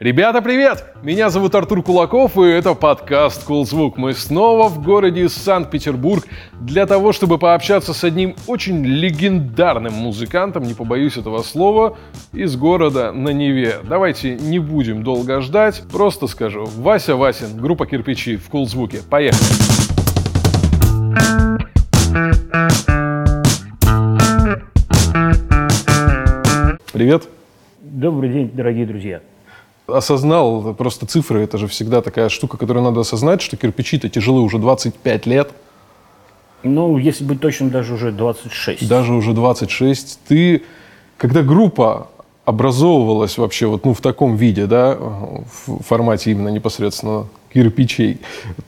[0.00, 0.86] Ребята, привет!
[1.04, 3.96] Меня зовут Артур Кулаков, и это подкаст «Кул Звук».
[3.96, 6.26] Мы снова в городе Санкт-Петербург
[6.60, 11.96] для того, чтобы пообщаться с одним очень легендарным музыкантом, не побоюсь этого слова,
[12.32, 13.76] из города на Неве.
[13.84, 16.64] Давайте не будем долго ждать, просто скажу.
[16.64, 18.98] Вася Васин, группа «Кирпичи» в «Кул Звуке».
[19.08, 19.44] Поехали!
[26.92, 27.28] Привет!
[27.80, 29.20] Добрый день, дорогие друзья
[29.86, 34.58] осознал, просто цифры, это же всегда такая штука, которую надо осознать, что кирпичи-то тяжелы уже
[34.58, 35.52] 25 лет.
[36.62, 38.88] Ну, если быть точным, даже уже 26.
[38.88, 40.20] Даже уже 26.
[40.26, 40.62] Ты,
[41.18, 42.08] когда группа
[42.46, 48.20] образовывалась вообще вот ну, в таком виде, да, в формате именно непосредственно кирпичей,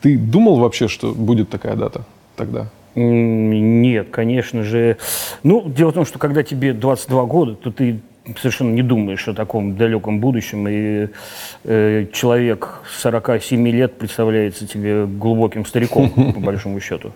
[0.03, 2.05] ты думал вообще, что будет такая дата
[2.37, 2.69] тогда?
[2.95, 4.97] Нет, конечно же.
[5.43, 8.01] Ну, дело в том, что когда тебе 22 года, то ты
[8.39, 11.09] совершенно не думаешь о таком далеком будущем, и
[11.65, 17.13] э, человек 47 лет представляется тебе глубоким стариком, по большому счету.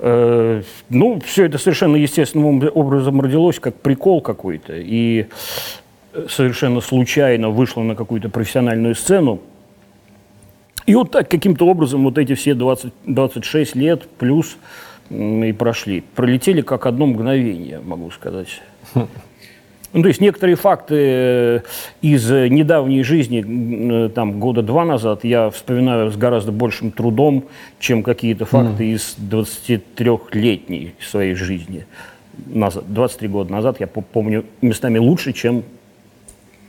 [0.00, 5.26] Э, ну, все это совершенно естественным образом родилось, как прикол какой-то, и
[6.28, 9.40] совершенно случайно вышло на какую-то профессиональную сцену.
[10.86, 14.56] И вот так каким-то образом вот эти все 20, 26 лет плюс
[15.10, 16.02] и прошли.
[16.14, 18.60] Пролетели как одно мгновение, могу сказать.
[19.94, 21.60] Ну, то есть некоторые факты э,
[22.02, 27.44] из недавней жизни, э, там, года два назад, я вспоминаю с гораздо большим трудом,
[27.80, 28.94] чем какие-то факты mm.
[28.94, 31.86] из 23-летней своей жизни.
[32.46, 35.64] Назад, 23 года назад я помню местами лучше, чем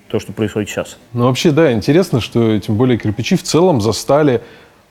[0.08, 0.98] то, что происходит сейчас.
[1.14, 4.42] Ну, вообще, да, интересно, что тем более кирпичи в целом застали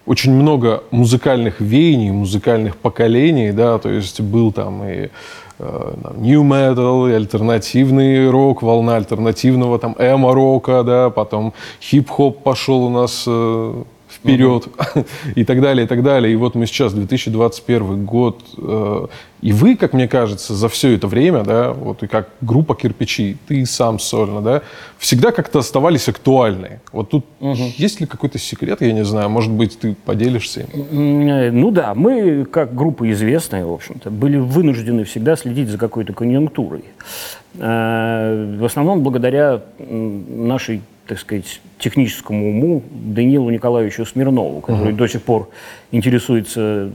[0.04, 5.10] очень много музыкальных веяний, музыкальных поколений, да, то есть был там и Э,
[5.58, 13.82] new metal, альтернативный рок, волна альтернативного там эмо-рока, да, потом хип-хоп пошел у нас э,
[14.18, 14.68] вперед
[15.34, 16.32] и так далее, и так далее.
[16.32, 19.06] И вот мы сейчас, 2021 год, э,
[19.40, 23.36] и вы, как мне кажется, за все это время, да, вот и как группа «Кирпичи»,
[23.46, 24.62] ты сам сольно, да,
[24.98, 26.80] всегда как-то оставались актуальны.
[26.92, 27.56] Вот тут угу.
[27.76, 31.28] есть ли какой-то секрет, я не знаю, может быть, ты поделишься им?
[31.28, 36.12] Э, ну да, мы, как группа известная, в общем-то, были вынуждены всегда следить за какой-то
[36.12, 36.84] конъюнктурой.
[37.58, 44.96] Э, в основном благодаря нашей так сказать, техническому уму Данилу Николаевичу Смирнову, который uh-huh.
[44.96, 45.48] до сих пор
[45.90, 46.92] интересуется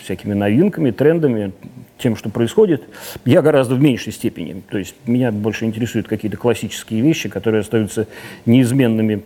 [0.00, 1.52] всякими новинками, трендами,
[1.98, 2.84] тем, что происходит.
[3.24, 4.62] Я гораздо в меньшей степени.
[4.70, 8.06] То есть меня больше интересуют какие-то классические вещи, которые остаются
[8.46, 9.22] неизменными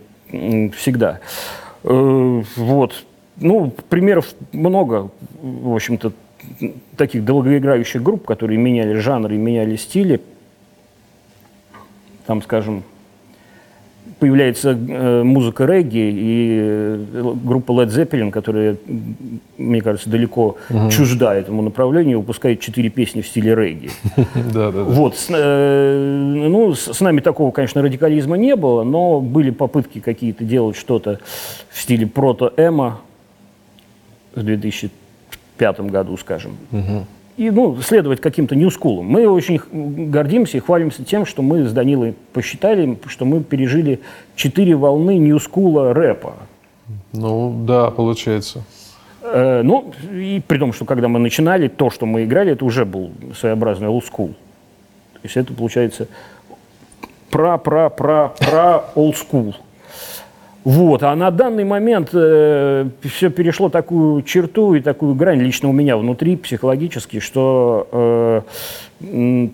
[0.75, 1.19] всегда.
[1.83, 3.05] Э, вот.
[3.37, 5.11] Ну, примеров много,
[5.41, 6.11] в общем-то,
[6.97, 10.21] таких долгоиграющих групп, которые меняли жанры, меняли стили.
[12.25, 12.83] Там, скажем,
[14.23, 18.77] появляется э, музыка регги и э, группа Led Zeppelin, которая,
[19.57, 20.89] мне кажется, далеко угу.
[20.89, 23.89] чужда этому направлению, выпускает четыре песни в стиле регги.
[24.53, 24.83] Да, да.
[24.83, 25.15] Вот.
[25.27, 31.19] Э, ну, с нами такого, конечно, радикализма не было, но были попытки какие-то делать что-то
[31.69, 33.01] в стиле прото-эмо
[34.35, 36.55] в 2005 году, скажем.
[36.71, 37.05] Угу
[37.37, 39.05] и ну, следовать каким-то ньюскулам.
[39.05, 39.59] Мы очень
[40.09, 43.99] гордимся и хвалимся тем, что мы с Данилой посчитали, что мы пережили
[44.35, 46.35] четыре волны ньюскула рэпа.
[47.11, 48.63] Ну, да, получается.
[49.23, 52.85] Э, ну, и при том, что когда мы начинали, то, что мы играли, это уже
[52.85, 54.33] был своеобразный school.
[55.13, 56.07] То есть это получается
[57.31, 59.55] пра-пра-пра-пра old school.
[60.63, 61.03] Вот.
[61.03, 65.97] А на данный момент э, все перешло такую черту и такую грань лично у меня
[65.97, 68.43] внутри психологически, что
[69.01, 69.47] э,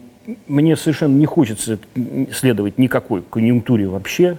[0.48, 1.80] мне совершенно не хочется
[2.32, 4.38] следовать никакой конъюнктуре вообще.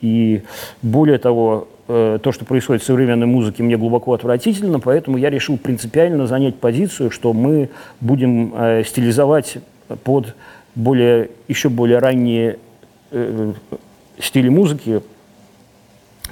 [0.00, 0.42] И
[0.82, 5.56] более того, э, то, что происходит в современной музыке, мне глубоко отвратительно, поэтому я решил
[5.56, 7.70] принципиально занять позицию, что мы
[8.00, 9.58] будем э, стилизовать
[10.04, 10.34] под
[10.74, 12.58] более, еще более ранние
[13.10, 13.52] э,
[14.18, 15.00] стили музыки,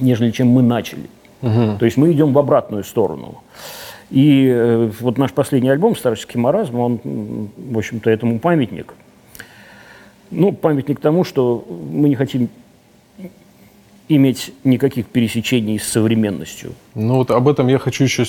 [0.00, 1.08] нежели чем мы начали.
[1.42, 1.78] Угу.
[1.78, 3.42] То есть мы идем в обратную сторону.
[4.10, 7.00] И э, вот наш последний альбом «Старческий маразм», он,
[7.56, 8.94] в общем-то, этому памятник.
[10.30, 12.48] Ну, памятник тому, что мы не хотим
[14.08, 16.72] иметь никаких пересечений с современностью.
[16.94, 18.22] Ну вот об этом я хочу еще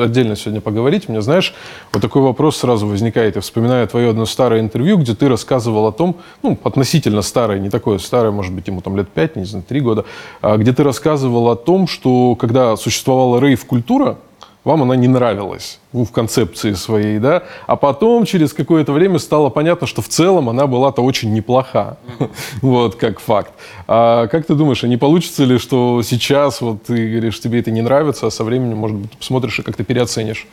[0.00, 1.08] отдельно сегодня поговорить.
[1.08, 1.54] У меня, знаешь,
[1.92, 3.34] вот такой вопрос сразу возникает.
[3.34, 7.70] Я вспоминаю твое одно старое интервью, где ты рассказывал о том, ну, относительно старое, не
[7.70, 10.04] такое старое, может быть, ему там лет пять, не знаю, три года,
[10.40, 14.18] а где ты рассказывал о том, что когда существовала рейв-культура,
[14.64, 19.50] вам она не нравилась ну, в концепции своей, да, а потом через какое-то время стало
[19.50, 21.98] понятно, что в целом она была-то очень неплоха,
[22.62, 23.52] вот, как факт.
[23.86, 27.70] А как ты думаешь, а не получится ли, что сейчас, вот ты говоришь, тебе это
[27.70, 30.46] не нравится, а со временем, может быть, посмотришь и как-то переоценишь?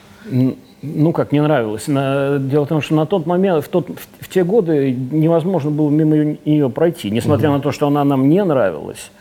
[0.83, 1.85] Ну, как не нравилось.
[1.85, 5.89] Дело в том, что на тот момент, в, тот, в, в те годы невозможно было
[5.89, 7.57] мимо нее пройти, несмотря угу.
[7.57, 9.11] на то, что она нам не нравилась.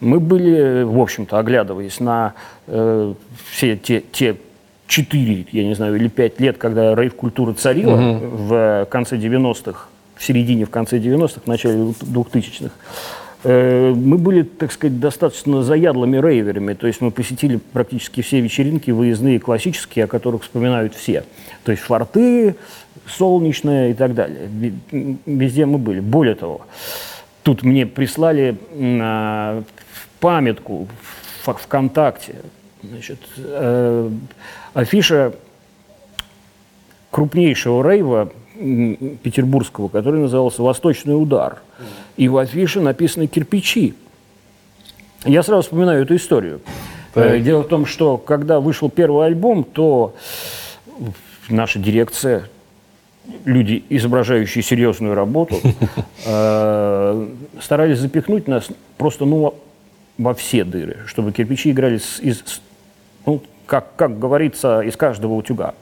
[0.00, 2.34] Мы были, в общем-то, оглядываясь на
[2.66, 3.14] э,
[3.50, 4.36] все те, те
[4.86, 8.36] четыре, я не знаю, или пять лет, когда рейв-культура царила угу.
[8.36, 12.70] в конце 90-х, в середине, в конце 90-х, в начале 2000-х,
[13.44, 18.90] э, мы были, так сказать, достаточно заядлыми рейверами, то есть мы посетили практически все вечеринки
[18.90, 21.24] выездные классические, о которых вспоминают все.
[21.64, 22.56] То есть форты,
[23.06, 24.48] солнечная и так далее.
[25.26, 26.00] Везде мы были.
[26.00, 26.62] Более того,
[27.42, 28.56] тут мне прислали
[30.20, 30.88] памятку
[31.42, 32.36] в ВКонтакте.
[32.82, 34.10] Значит, э,
[34.74, 35.34] афиша
[37.10, 38.30] крупнейшего рейва
[39.22, 41.62] петербургского, который назывался «Восточный удар».
[42.16, 43.94] И в афише написаны «Кирпичи».
[45.24, 46.60] Я сразу вспоминаю эту историю.
[47.14, 47.32] Так.
[47.32, 50.14] Э, дело в том, что когда вышел первый альбом, то
[51.48, 52.48] наша дирекция,
[53.44, 55.56] люди, изображающие серьезную работу,
[56.26, 57.28] э,
[57.60, 58.68] старались запихнуть нас
[58.98, 59.54] просто ну,
[60.18, 62.42] во все дыры, чтобы кирпичи играли с, из,
[63.26, 65.74] ну, как, как говорится, из каждого утюга.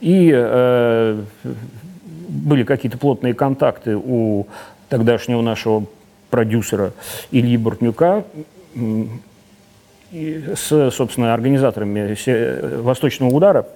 [0.00, 1.22] И э,
[2.28, 4.46] были какие-то плотные контакты у
[4.88, 5.86] тогдашнего нашего
[6.30, 6.92] продюсера
[7.30, 8.24] Ильи Бортнюка
[10.12, 13.66] и с, собственно, организаторами «Восточного удара»,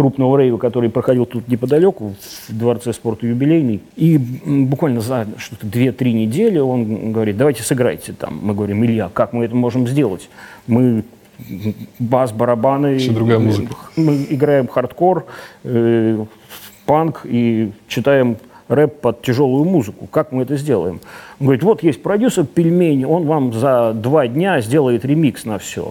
[0.00, 2.14] крупного рейва, который проходил тут неподалеку,
[2.48, 3.82] в Дворце спорта юбилейный.
[3.96, 8.40] И буквально за что-то 2-3 недели он говорит, давайте сыграйте там.
[8.40, 10.30] Мы говорим, Илья, как мы это можем сделать?
[10.66, 11.04] Мы
[11.98, 12.96] бас, барабаны.
[12.96, 13.74] Все другая музыка.
[13.96, 15.26] Мы играем хардкор,
[15.64, 16.24] э,
[16.86, 18.38] панк и читаем
[18.70, 20.06] рэп под тяжелую музыку.
[20.06, 21.00] Как мы это сделаем?
[21.40, 25.90] Он говорит, вот есть продюсер пельмени, он вам за два дня сделает ремикс на все.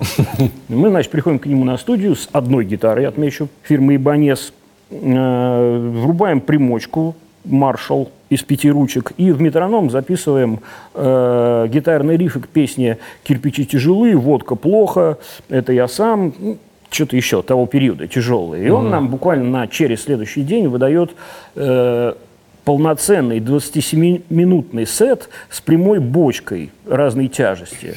[0.70, 4.54] Мы, значит, приходим к нему на студию с одной гитарой, отмечу, фирмы Ибанес,
[4.92, 10.60] э, врубаем примочку, маршал из пяти ручек, и в метроном записываем
[10.94, 15.18] э, гитарный рифы к песне «Кирпичи тяжелые», «Водка плохо»,
[15.50, 16.58] «Это я сам», ну,
[16.92, 18.68] что-то еще того периода тяжелые.
[18.68, 18.90] И он mm-hmm.
[18.90, 21.12] нам буквально на через следующий день выдает
[21.56, 22.14] э,
[22.70, 27.96] полноценный 27-минутный сет с прямой бочкой разной тяжести.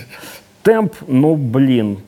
[0.63, 1.99] Темп, ну, блин,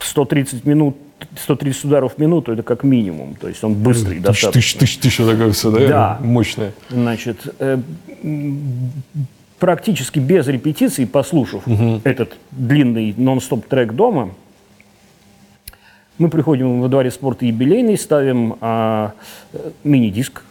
[0.00, 0.96] 130 минут
[1.40, 4.50] 130 ударов в минуту это как минимум, то есть он быстрый тысяч, достаточно.
[4.60, 5.88] Тысяч, тысяч, тысяч, такое все, да?
[5.88, 6.18] Да.
[6.20, 6.72] Мощное.
[6.90, 7.78] Значит, э,
[9.60, 12.00] практически без репетиций, послушав угу.
[12.02, 14.30] этот длинный нон-стоп трек дома,
[16.18, 19.12] мы приходим во дворе спорта юбилейный, ставим а,
[19.52, 20.42] э, мини-диск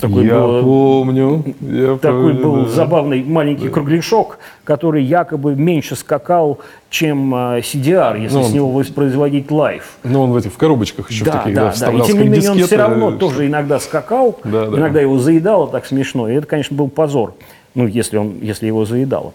[0.00, 1.44] такой я был, помню.
[1.60, 2.68] Я такой помню, был да.
[2.68, 3.70] забавный маленький да.
[3.70, 6.58] кругляшок, который якобы меньше скакал,
[6.90, 9.84] чем э, CD-R, если ну, он, с него воспроизводить live.
[10.04, 11.92] Ну, он в этих в коробочках еще да, в таких, да, да.
[11.92, 13.18] И тем не менее он все равно что...
[13.18, 14.78] тоже иногда скакал, да, да.
[14.78, 16.28] иногда его заедало так смешно.
[16.28, 17.34] И это, конечно, был позор,
[17.74, 19.32] ну, если, он, если его заедало.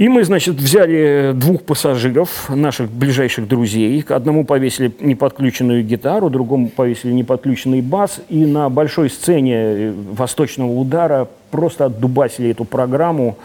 [0.00, 4.02] И мы, значит, взяли двух пассажиров, наших ближайших друзей.
[4.08, 8.18] Одному повесили неподключенную гитару, другому повесили неподключенный бас.
[8.30, 13.36] И на большой сцене э, «Восточного удара» просто отдубасили эту программу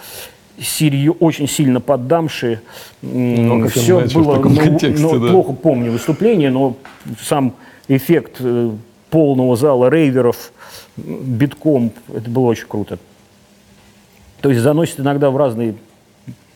[0.58, 2.62] серью очень сильно поддамши.
[3.02, 5.32] Ну, Все было, ну, контексте, ну, да.
[5.32, 6.78] плохо помню выступление, но
[7.22, 7.54] сам
[7.90, 8.72] эффект э,
[9.10, 10.54] полного зала рейверов
[10.96, 12.98] битком, это было очень круто.
[14.40, 15.76] То есть заносит иногда в разные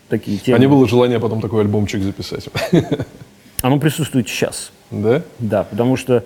[0.10, 0.58] такие темы.
[0.58, 2.50] А не было желания потом такой альбомчик записать?
[3.62, 4.72] Оно присутствует сейчас.
[4.92, 5.22] Да?
[5.40, 6.24] Да, потому что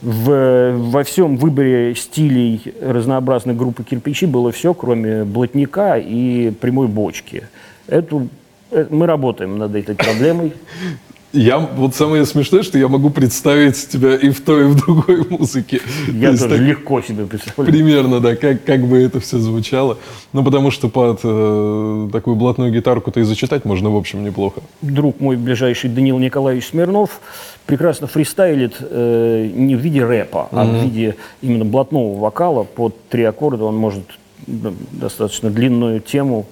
[0.00, 7.48] в, во всем выборе стилей разнообразной группы кирпичи было все, кроме блатника и прямой бочки.
[7.86, 8.28] Эту,
[8.70, 10.52] э, мы работаем над этой проблемой.
[11.32, 15.24] Я, вот самое смешное, что я могу представить тебя и в той, и в другой
[15.30, 15.80] музыке.
[16.08, 17.72] Я То тоже так, легко себе представляю.
[17.72, 19.98] Примерно, да, как, как бы это все звучало.
[20.32, 24.60] Ну, потому что под э, такую блатную гитарку-то и зачитать можно, в общем, неплохо.
[24.82, 27.20] Друг мой ближайший Данил Николаевич Смирнов
[27.64, 30.80] прекрасно фристайлит э, не в виде рэпа, а mm-hmm.
[30.80, 32.64] в виде именно блатного вокала.
[32.64, 34.04] Под три аккорда он может
[34.48, 36.46] достаточно длинную тему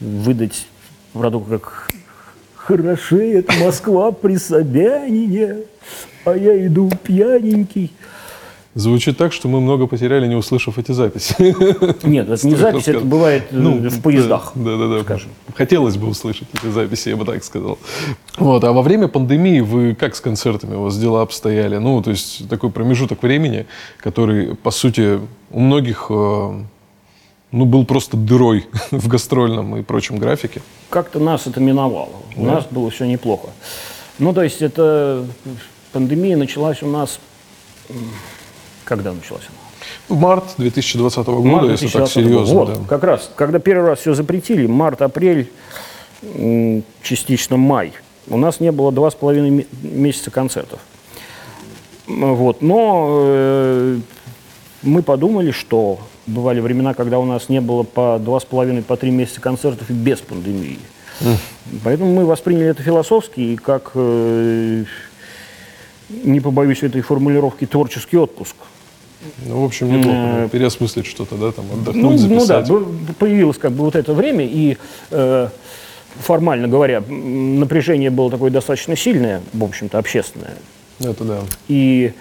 [0.00, 0.66] выдать
[1.12, 1.91] в роду как
[2.66, 5.56] Хорошеет Москва при Собянине,
[6.24, 7.90] а я иду пьяненький.
[8.74, 11.34] Звучит так, что мы много потеряли, не услышав эти записи.
[12.06, 14.52] Нет, это не запись, это бывает э, ну, в поездах.
[14.54, 15.02] Да, да, да.
[15.02, 15.30] Скажем.
[15.54, 17.78] Хотелось бы услышать эти записи, я бы так сказал.
[18.38, 20.76] Вот, а во время пандемии вы как с концертами?
[20.76, 21.76] У вас дела обстояли?
[21.76, 23.66] Ну, то есть такой промежуток времени,
[23.98, 25.18] который, по сути,
[25.50, 26.62] у многих э,
[27.52, 30.62] ну, был просто дырой в гастрольном и прочем графике.
[30.90, 32.16] Как-то нас это миновало.
[32.36, 32.54] У да.
[32.54, 33.50] нас было все неплохо.
[34.18, 35.24] Ну, то есть это
[35.92, 37.20] пандемия началась у нас
[38.84, 40.16] когда началась она?
[40.16, 42.54] В март 2020 года, март 2020 если так серьезно.
[42.54, 42.80] Вот, да.
[42.88, 45.50] как раз, когда первый раз все запретили, март, апрель,
[47.02, 47.92] частично май,
[48.28, 50.80] у нас не было два с половиной месяца концертов.
[52.06, 53.98] Вот, но э,
[54.82, 58.96] мы подумали, что бывали времена, когда у нас не было по два с половиной, по
[58.96, 60.78] три месяца концертов и без пандемии.
[61.20, 61.36] Mm.
[61.84, 64.84] Поэтому мы восприняли это философски и как, э,
[66.10, 68.56] не побоюсь этой формулировки, творческий отпуск.
[69.46, 70.48] Ну, в общем, неплохо.
[70.50, 72.68] Переосмыслить что-то, да, там, отдохнуть, ну, записать.
[72.68, 74.76] Ну да, появилось как бы вот это время, и
[75.10, 75.48] э,
[76.18, 80.56] формально говоря, напряжение было такое достаточно сильное, в общем-то, общественное.
[80.98, 81.40] Это да.
[81.68, 82.12] И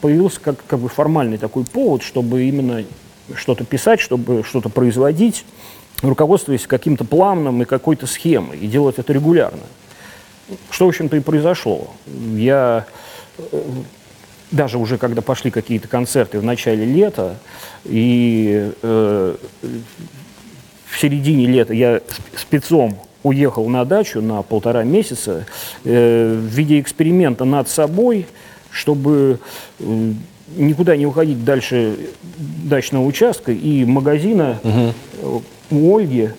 [0.00, 2.84] появился как, как бы формальный такой повод, чтобы именно
[3.36, 5.44] что-то писать, чтобы что-то производить,
[6.02, 9.62] руководствуясь каким-то планом и какой-то схемой, и делать это регулярно.
[10.70, 11.90] Что, в общем-то, и произошло.
[12.34, 12.86] Я
[13.38, 13.62] э,
[14.50, 17.36] даже уже когда пошли какие-то концерты в начале лета,
[17.84, 19.36] и э,
[20.86, 22.00] в середине лета я
[22.36, 25.46] спецом уехал на дачу на полтора месяца
[25.84, 28.26] э, в виде эксперимента над собой,
[28.70, 29.38] чтобы
[29.78, 30.12] э,
[30.56, 31.96] никуда не уходить дальше
[32.38, 35.42] дачного участка и магазина угу.
[35.70, 36.30] у Ольги,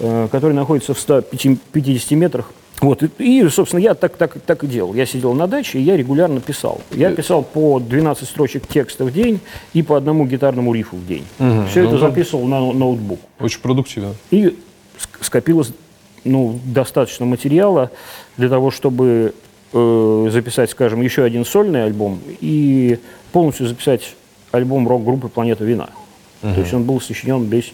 [0.00, 4.66] э, который находится в 150 метрах вот, и, и, собственно, я так, так, так и
[4.66, 4.92] делал.
[4.92, 6.80] Я сидел на даче, и я регулярно писал.
[6.90, 9.38] Я писал по 12 строчек текста в день
[9.72, 11.24] и по одному гитарному рифу в день.
[11.38, 11.66] Угу.
[11.70, 13.20] Все ну, это записывал на ноутбук.
[13.38, 14.14] Очень продуктивно.
[14.32, 14.58] И
[15.20, 15.72] скопилось
[16.24, 17.92] ну, достаточно материала
[18.36, 19.32] для того, чтобы
[19.72, 22.98] э, записать, скажем, еще один сольный альбом и
[23.32, 24.14] полностью записать
[24.50, 25.90] альбом рок-группы «Планета вина».
[26.42, 26.54] Угу.
[26.54, 27.72] То есть он был сочинен весь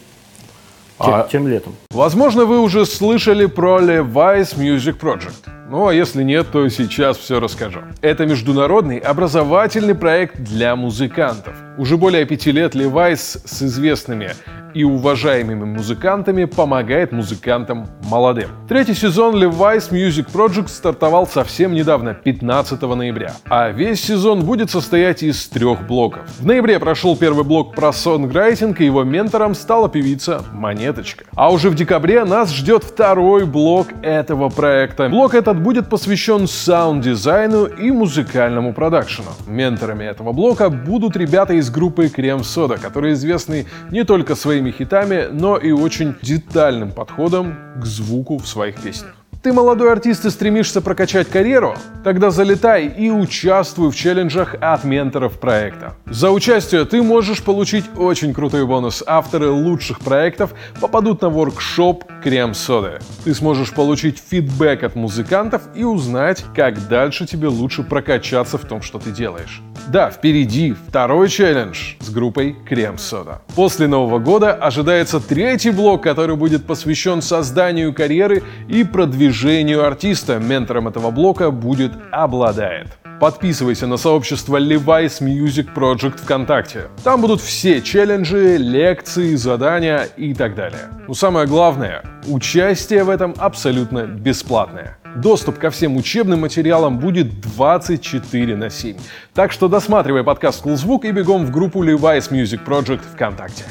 [0.99, 1.75] а, тем летом.
[1.91, 5.49] Возможно, вы уже слышали про Levi's Music Project.
[5.69, 7.81] Ну а если нет, то сейчас все расскажу.
[8.01, 11.53] Это международный образовательный проект для музыкантов.
[11.77, 14.31] Уже более пяти лет Levi's с известными
[14.73, 18.49] и уважаемыми музыкантами помогает музыкантам молодым.
[18.67, 23.33] Третий сезон Levi's Music Project стартовал совсем недавно, 15 ноября.
[23.45, 26.21] А весь сезон будет состоять из трех блоков.
[26.39, 30.43] В ноябре прошел первый блок про сонграйтинг, и его ментором стала певица
[30.89, 31.25] Монеточка.
[31.35, 35.07] А уже в декабре нас ждет второй блок этого проекта.
[35.09, 39.29] Блок этот будет посвящен саунд-дизайну и музыкальному продакшену.
[39.47, 45.27] Менторами этого блока будут ребята из группы Крем Сода, которые известны не только своими хитами,
[45.31, 49.18] но и очень детальным подходом к звуку в своих песнях.
[49.41, 51.73] Ты молодой артист и стремишься прокачать карьеру?
[52.03, 55.95] Тогда залетай и участвуй в челленджах от менторов проекта.
[56.07, 59.01] За участие ты можешь получить очень крутой бонус.
[59.07, 62.99] Авторы лучших проектов попадут на воркшоп Крем Соды.
[63.23, 68.81] Ты сможешь получить фидбэк от музыкантов и узнать, как дальше тебе лучше прокачаться в том,
[68.81, 69.61] что ты делаешь.
[69.89, 73.41] Да, впереди второй челлендж с группой Крем Сода.
[73.55, 80.37] После Нового года ожидается третий блок, который будет посвящен созданию карьеры и продвижению артиста.
[80.37, 82.99] Ментором этого блока будет Обладает.
[83.19, 86.83] Подписывайся на сообщество Levi's Music Project ВКонтакте.
[87.03, 90.89] Там будут все челленджи, лекции, задания и так далее.
[91.07, 94.98] Но самое главное, участие в этом абсолютно бесплатное.
[95.15, 98.95] Доступ ко всем учебным материалам будет 24 на 7.
[99.33, 103.63] Так что досматривай подкаст «Кулзвук» и бегом в группу Levi's Music Project ВКонтакте.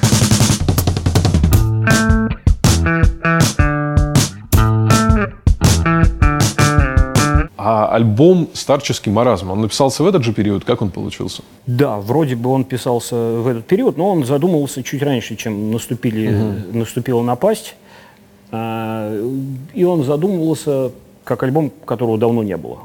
[7.56, 10.64] А альбом «Старческий маразм», он написался в этот же период?
[10.64, 11.42] Как он получился?
[11.66, 16.34] Да, вроде бы он писался в этот период, но он задумывался чуть раньше, чем наступили,
[16.34, 16.78] угу.
[16.78, 17.76] наступила напасть.
[18.50, 19.14] А,
[19.74, 20.90] и он задумывался
[21.28, 22.78] как альбом, которого давно не было.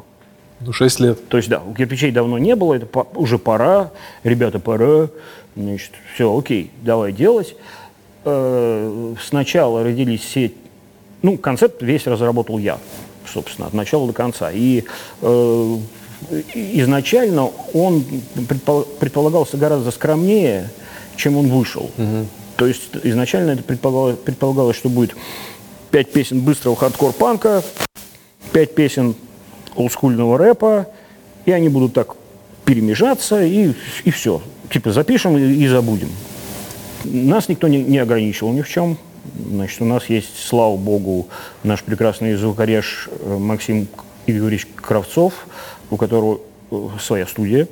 [0.59, 1.29] Ну, 6 лет.
[1.29, 3.91] То есть, да, у кирпичей давно не было, это по- уже пора,
[4.23, 5.07] ребята, пора,
[5.55, 7.55] значит, все, окей, давай делать.
[8.25, 10.51] Э-э- сначала родились все,
[11.21, 12.77] ну, концепт весь разработал я,
[13.25, 14.51] собственно, от начала до конца.
[14.51, 14.83] И
[15.21, 15.77] э-
[16.53, 18.03] изначально он
[18.99, 20.69] предполагался гораздо скромнее,
[21.15, 21.89] чем он вышел.
[21.97, 22.25] Угу.
[22.57, 25.15] То есть изначально это предполагалось, предполагалось, что будет
[25.91, 27.63] пять песен быстрого хардкор-панка,
[28.53, 29.15] пять песен
[29.75, 30.87] олдскульного рэпа,
[31.45, 32.15] и они будут так
[32.63, 33.73] перемежаться, и,
[34.05, 34.41] и все.
[34.69, 36.09] Типа запишем и, и забудем.
[37.03, 38.97] Нас никто не, не ограничивал ни в чем.
[39.49, 41.27] Значит, у нас есть, слава богу,
[41.63, 43.87] наш прекрасный звукореж э, Максим
[44.27, 45.33] Игоревич Кравцов,
[45.89, 46.39] у которого
[46.71, 47.67] э, своя студия,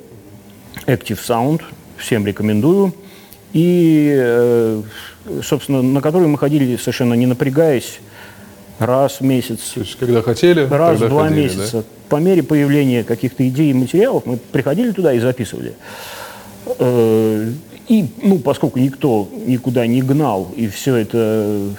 [0.86, 1.62] Active Sound,
[1.96, 2.92] всем рекомендую.
[3.52, 4.82] И, э,
[5.42, 8.00] собственно, на которую мы ходили совершенно не напрягаясь,
[8.78, 9.58] раз в месяц.
[9.74, 11.78] То есть, когда хотели, раз в два ходили, месяца.
[11.78, 11.84] Да?
[12.08, 15.74] По мере появления каких-то идей и материалов мы приходили туда и записывали.
[17.88, 21.70] И, ну, поскольку никто никуда не гнал, и все это,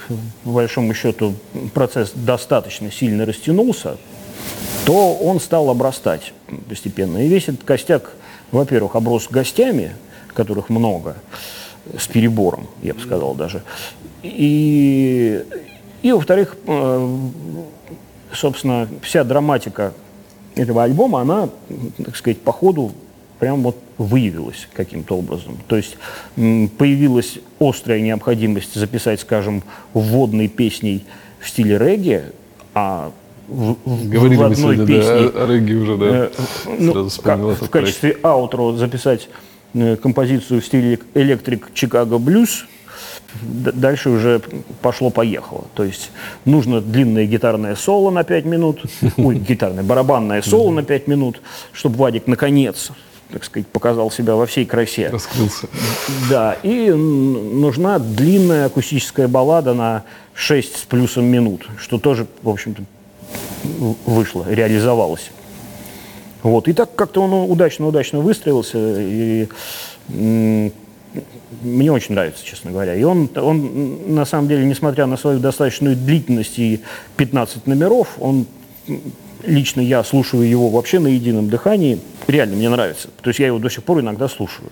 [0.44, 1.34] по большому счету,
[1.72, 3.96] процесс достаточно сильно растянулся,
[4.84, 6.34] то он стал обрастать
[6.68, 7.18] постепенно.
[7.24, 8.12] И весь этот костяк,
[8.52, 9.92] во-первых, оброс гостями,
[10.34, 11.16] которых много,
[11.98, 13.62] с перебором, я бы сказал даже.
[14.22, 15.42] И,
[16.04, 17.16] и во-вторых, э,
[18.30, 19.94] собственно, вся драматика
[20.54, 21.48] этого альбома, она,
[21.96, 22.92] так сказать, по ходу
[23.38, 25.56] прям вот выявилась каким-то образом.
[25.66, 25.96] То есть
[26.36, 29.62] появилась острая необходимость записать, скажем,
[29.94, 31.06] вводной песней
[31.40, 32.22] в стиле регги,
[32.74, 33.10] а
[33.48, 36.06] в, Говорили в одной сегодня, песне да, регги уже, да.
[36.06, 36.30] э,
[36.78, 39.30] ну, как, в качестве аутро записать
[39.72, 42.66] э, композицию в стиле электрик Чикаго блюз,
[43.42, 44.40] дальше уже
[44.82, 45.64] пошло-поехало.
[45.74, 46.10] То есть
[46.44, 48.82] нужно длинное гитарное соло на 5 минут,
[49.16, 51.40] ой, гитарное, барабанное соло на 5 минут,
[51.72, 52.90] чтобы Вадик наконец
[53.30, 55.08] так сказать, показал себя во всей красе.
[55.08, 55.66] Раскрылся.
[56.30, 62.84] Да, и нужна длинная акустическая баллада на 6 с плюсом минут, что тоже, в общем-то,
[64.06, 65.30] вышло, реализовалось.
[66.44, 66.68] Вот.
[66.68, 69.48] И так как-то он удачно-удачно выстроился, и
[71.62, 72.94] мне очень нравится, честно говоря.
[72.94, 76.80] И он, он, на самом деле, несмотря на свою достаточную длительность и
[77.16, 78.46] 15 номеров, он
[79.44, 82.00] лично я слушаю его вообще на едином дыхании.
[82.26, 83.08] Реально мне нравится.
[83.22, 84.70] То есть я его до сих пор иногда слушаю.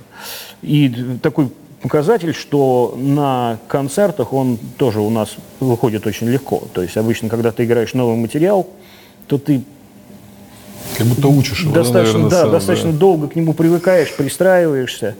[0.63, 1.51] И такой
[1.83, 6.63] показатель, что на концертах он тоже у нас выходит очень легко.
[6.73, 8.67] То есть обычно, когда ты играешь новый материал,
[9.27, 9.63] то ты
[10.97, 15.17] Как будто учишь его, достаточно, наверное, да, сам, достаточно долго к нему привыкаешь, пристраиваешься.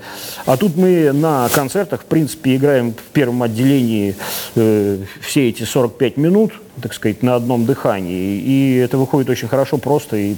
[0.47, 4.15] А тут мы на концертах, в принципе, играем в первом отделении
[4.55, 8.39] э, все эти 45 минут, так сказать, на одном дыхании.
[8.39, 10.37] И это выходит очень хорошо, просто и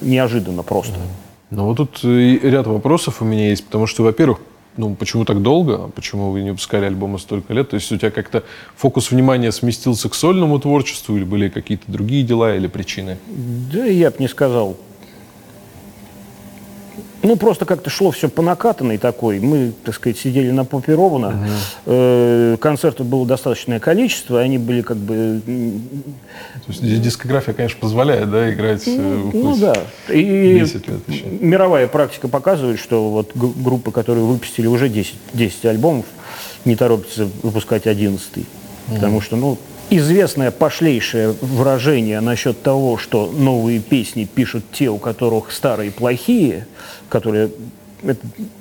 [0.00, 0.94] неожиданно просто.
[1.50, 4.40] Ну вот тут ряд вопросов у меня есть, потому что, во-первых,
[4.78, 7.70] ну почему так долго, почему вы не выпускали альбомы столько лет?
[7.70, 8.44] То есть у тебя как-то
[8.76, 13.18] фокус внимания сместился к сольному творчеству или были какие-то другие дела или причины?
[13.26, 14.76] Да я бы не сказал.
[17.28, 19.38] Ну, просто как-то шло все по накатанной такой.
[19.38, 21.46] Мы, так сказать, сидели на попе ровно.
[21.84, 25.42] Э, концертов было достаточное количество, они были как бы...
[25.44, 29.74] То есть ди- дискография, конечно, позволяет, да, играть э, Ну да.
[30.08, 31.24] И 10 лет еще.
[31.26, 36.06] мировая практика показывает, что вот группы, которые выпустили уже 10, 10 альбомов,
[36.64, 38.46] не торопятся выпускать 11
[38.88, 39.58] Потому что, ну,
[39.90, 46.66] известное пошлейшее выражение насчет того, что новые песни пишут те, у которых старые плохие,
[47.08, 47.50] которые...
[48.02, 48.20] Это,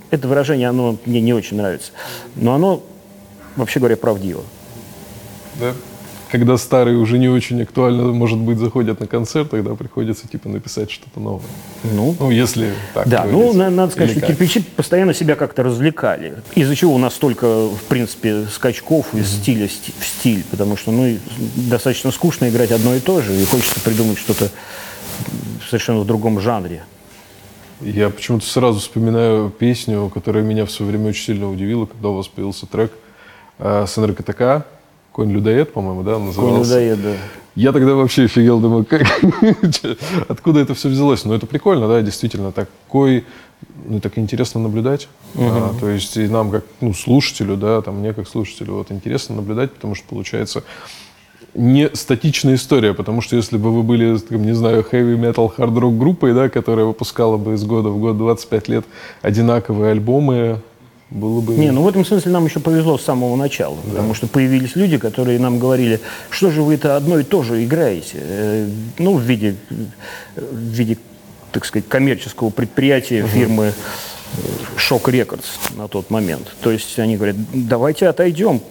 [0.09, 1.91] это выражение, оно мне не очень нравится.
[2.35, 2.83] Но оно,
[3.55, 4.43] вообще говоря, правдиво.
[5.59, 5.73] Да?
[6.29, 10.91] Когда старые уже не очень актуально, может быть, заходят на концерт, тогда приходится типа написать
[10.91, 11.45] что-то новое.
[11.83, 14.37] Ну, Ну, если так Да, ну, на- надо сказать, Или что как?
[14.37, 16.35] кирпичи постоянно себя как-то развлекали.
[16.55, 20.43] Из-за чего у нас столько, в принципе, скачков из стиля сти- в стиль.
[20.51, 21.17] Потому что, ну,
[21.55, 24.49] достаточно скучно играть одно и то же, и хочется придумать что-то
[25.69, 26.83] совершенно в другом жанре.
[27.81, 32.15] Я почему-то сразу вспоминаю песню, которая меня в свое время очень сильно удивила, когда у
[32.15, 32.91] вас появился трек
[33.59, 34.65] э, с НРКТК
[35.11, 36.79] «Конь-людоед», по-моему, да, Конь назывался.
[36.79, 37.13] людоед, да.
[37.55, 39.03] Я тогда вообще офигел, думаю, как,
[40.27, 41.25] откуда это все взялось.
[41.25, 43.25] Но это прикольно, да, действительно, такой,
[43.85, 45.07] ну, так интересно наблюдать.
[45.35, 49.35] А, то есть и нам, как ну, слушателю, да, там, мне как слушателю, вот интересно
[49.35, 50.63] наблюдать, потому что получается
[51.53, 55.73] не статичная история, потому что если бы вы были, там, не знаю, heavy metal hard
[55.73, 58.85] rock группой, да, которая выпускала бы из года в год 25 лет
[59.21, 60.61] одинаковые альбомы,
[61.09, 61.55] было бы...
[61.55, 64.97] Не, ну в этом смысле нам еще повезло с самого начала, потому что появились люди,
[64.97, 69.21] которые нам говорили, что же вы это одно и то же играете, Э, ну, в
[69.21, 69.55] виде,
[70.35, 70.97] в виде,
[71.51, 73.73] так сказать, коммерческого предприятия фирмы
[74.77, 76.47] Шок Рекордс на тот момент.
[76.61, 78.61] То есть они говорят, давайте отойдем.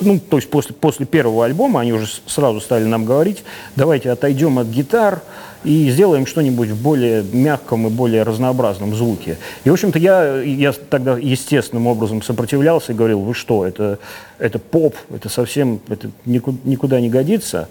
[0.00, 3.44] Ну, то есть после, после первого альбома они уже сразу стали нам говорить,
[3.76, 5.22] давайте отойдем от гитар
[5.64, 9.38] и сделаем что-нибудь в более мягком и более разнообразном звуке.
[9.64, 13.98] И, в общем-то, я, я тогда естественным образом сопротивлялся и говорил, вы что, это,
[14.38, 17.68] это поп, это совсем это никуда, никуда не годится.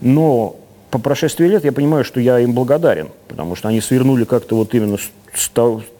[0.00, 0.56] Но
[0.90, 4.74] по прошествии лет я понимаю, что я им благодарен, потому что они свернули как-то вот
[4.74, 4.96] именно
[5.34, 5.48] с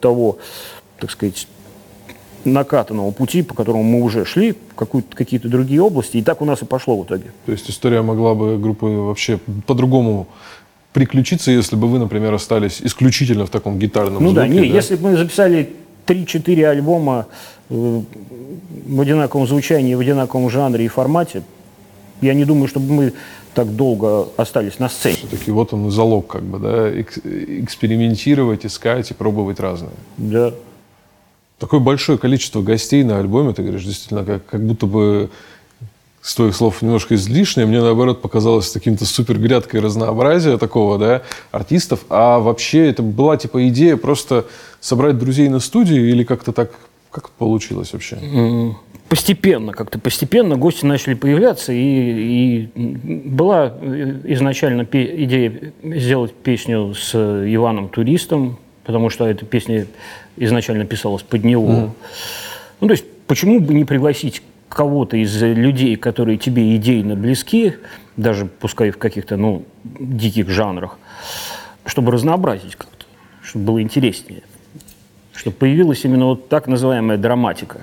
[0.01, 0.39] того,
[0.99, 1.47] так сказать,
[2.45, 6.63] накатанного пути, по которому мы уже шли, в какие-то другие области, и так у нас
[6.63, 7.33] и пошло в итоге.
[7.47, 10.29] То есть история могла бы группы вообще по-другому
[10.93, 14.47] приключиться, если бы вы, например, остались исключительно в таком гитарном ну, звуке?
[14.47, 14.77] Ну да, не, да?
[14.77, 15.73] если бы мы записали
[16.07, 17.27] 3-4 альбома
[17.69, 18.01] э,
[18.87, 21.43] в одинаковом звучании, в одинаковом жанре и формате,
[22.21, 23.13] я не думаю, чтобы мы
[23.55, 25.17] так долго остались на сцене.
[25.17, 29.93] Все-таки вот он и залог, как бы, да, экспериментировать, искать и пробовать разное.
[30.17, 30.53] Да.
[31.65, 35.31] Такое большое количество гостей на альбоме, ты говоришь, действительно, как, как будто бы
[36.21, 37.67] с твоих слов немножко излишнее.
[37.67, 41.23] Мне, наоборот, показалось каким-то супер грядкой разнообразия такого, да,
[41.53, 42.01] артистов.
[42.11, 44.45] А вообще это была, типа, идея просто
[44.79, 46.71] собрать друзей на студии или как-то так,
[47.11, 48.19] как получилось вообще?
[49.09, 52.69] Постепенно, как-то постепенно гости начали появляться, и, и
[53.25, 53.69] была
[54.25, 59.87] изначально идея сделать песню с Иваном Туристом, потому что эта песня
[60.37, 61.71] изначально писалась под него.
[61.71, 61.91] Mm.
[62.81, 67.75] Ну, то есть, почему бы не пригласить кого-то из людей, которые тебе идейно близки,
[68.17, 70.99] даже пускай в каких-то, ну, диких жанрах,
[71.87, 73.07] чтобы разнообразить как-то,
[73.43, 74.43] чтобы было интереснее.
[75.33, 77.81] Чтобы появилась именно вот так называемая драматика.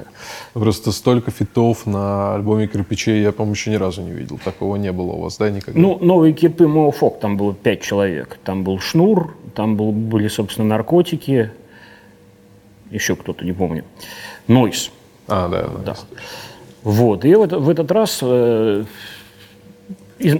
[0.53, 4.39] Просто столько фитов на альбоме «Кирпичей» я, по-моему, еще ни разу не видел.
[4.43, 5.79] Такого не было у вас, да, никогда?
[5.79, 8.39] Ну, «Новые кирпы» Моуфок, там было пять человек.
[8.45, 11.51] Там был Шнур, там был, были, собственно, наркотики,
[12.89, 13.83] еще кто-то, не помню.
[14.47, 14.91] Нойс.
[15.27, 15.69] А, да.
[15.85, 15.95] да.
[16.83, 17.25] Вот.
[17.25, 18.83] И вот в этот раз, э,
[20.19, 20.37] из,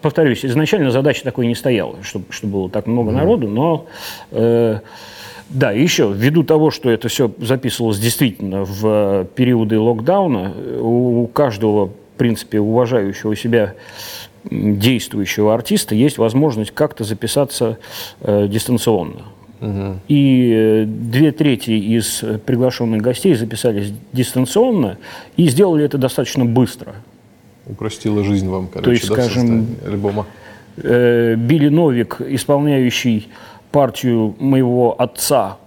[0.00, 3.14] повторюсь, изначально задача такой не стояла, чтобы, чтобы было так много mm.
[3.14, 3.86] народу, но
[4.32, 4.80] э,
[5.50, 12.18] да, еще ввиду того, что это все записывалось действительно в периоды локдауна, у каждого, в
[12.18, 13.74] принципе, уважающего себя
[14.50, 17.78] действующего артиста есть возможность как-то записаться
[18.20, 19.22] э, дистанционно.
[19.60, 20.00] Угу.
[20.08, 24.98] И э, две трети из приглашенных гостей записались дистанционно
[25.36, 26.94] и сделали это достаточно быстро.
[27.66, 30.26] Упростило жизнь вам, короче, То есть, да, скажем, альбома?
[30.76, 33.28] Э, Билли Новик, исполняющий
[33.70, 35.58] партию моего отца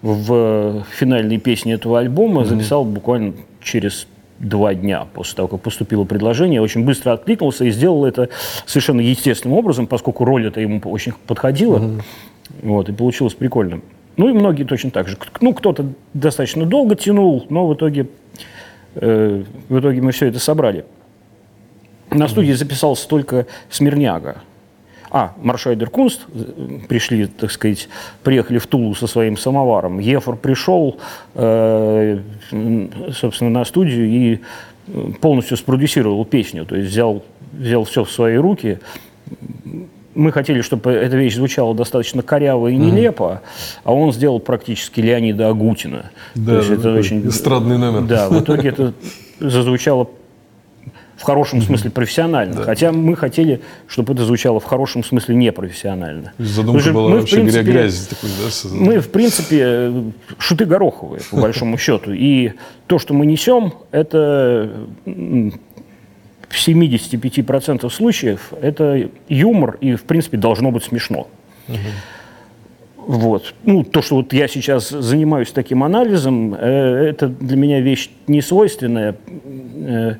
[0.00, 4.06] в финальной песне этого альбома, записал буквально через
[4.42, 8.28] два дня после того, как поступило предложение, очень быстро откликнулся и сделал это
[8.66, 11.78] совершенно естественным образом, поскольку роль это ему очень подходила.
[11.78, 12.02] Mm-hmm.
[12.62, 13.80] Вот, и получилось прикольно.
[14.16, 15.16] Ну и многие точно так же.
[15.40, 18.08] Ну, кто-то достаточно долго тянул, но в итоге,
[18.96, 20.84] э, в итоге мы все это собрали.
[22.10, 24.42] На студии записался только Смирняга.
[25.14, 27.90] А, Маршайдер Кунст э, пришли, так сказать,
[28.22, 29.98] приехали в Тулу со своим самоваром.
[29.98, 30.96] Ефор пришел,
[31.34, 32.18] э,
[33.12, 34.40] собственно, на студию и
[35.20, 36.64] полностью спродюсировал песню.
[36.64, 37.22] То есть взял,
[37.52, 38.78] взял все в свои руки,
[40.14, 43.48] мы хотели, чтобы эта вещь звучала достаточно коряво и нелепо, mm
[43.84, 46.10] а он сделал практически Леонида Агутина.
[46.34, 48.02] Да, То есть это очень эстрадный номер.
[48.02, 48.94] Да, в итоге это
[49.40, 50.08] зазвучало
[51.22, 52.54] в хорошем mm смысле профессионально.
[52.56, 52.62] Да.
[52.64, 56.32] Хотя мы хотели, чтобы это звучало в хорошем смысле непрофессионально.
[56.38, 58.68] Задумка была мы, вообще принципе, грязь такой, да?
[58.74, 59.92] Мы, в принципе,
[60.38, 62.12] шуты гороховые, по большому счету.
[62.12, 62.54] И
[62.88, 64.68] то, что мы несем, это
[65.04, 71.28] в 75% случаев это юмор и, в принципе, должно быть смешно.
[71.68, 71.78] Угу.
[73.06, 73.54] Вот.
[73.64, 79.16] Ну, то, что вот я сейчас занимаюсь таким анализом, э, это для меня вещь несвойственная,
[79.26, 80.14] э,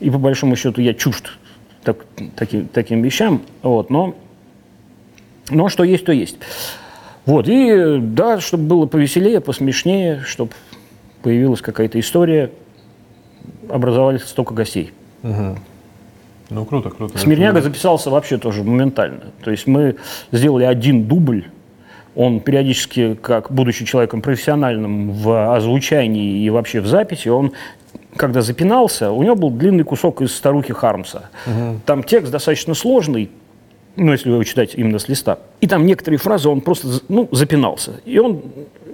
[0.00, 1.38] и по большому счету я чужд
[1.84, 2.04] так,
[2.36, 4.14] таким, таким вещам, вот, но,
[5.50, 6.38] но что есть, то есть.
[7.26, 10.52] Вот, и да, чтобы было повеселее, посмешнее, чтобы
[11.22, 12.50] появилась какая-то история,
[13.68, 14.92] образовались столько гостей.
[15.22, 15.58] Угу.
[16.50, 17.16] Ну, круто, круто.
[17.16, 19.32] Смирняга записался вообще тоже моментально.
[19.42, 19.96] То есть мы
[20.30, 21.46] сделали один дубль,
[22.14, 27.52] он периодически, как будучи человеком профессиональным в озвучании и вообще в записи, он
[28.16, 31.30] когда запинался, у него был длинный кусок из «Старухи Хармса».
[31.46, 31.80] Угу.
[31.84, 33.30] Там текст достаточно сложный,
[33.96, 35.38] ну, если вы его читаете именно с листа.
[35.60, 38.00] И там некоторые фразы он просто, ну, запинался.
[38.04, 38.42] И он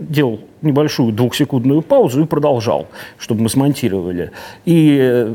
[0.00, 4.30] делал небольшую двухсекундную паузу и продолжал, чтобы мы смонтировали.
[4.64, 5.34] И э,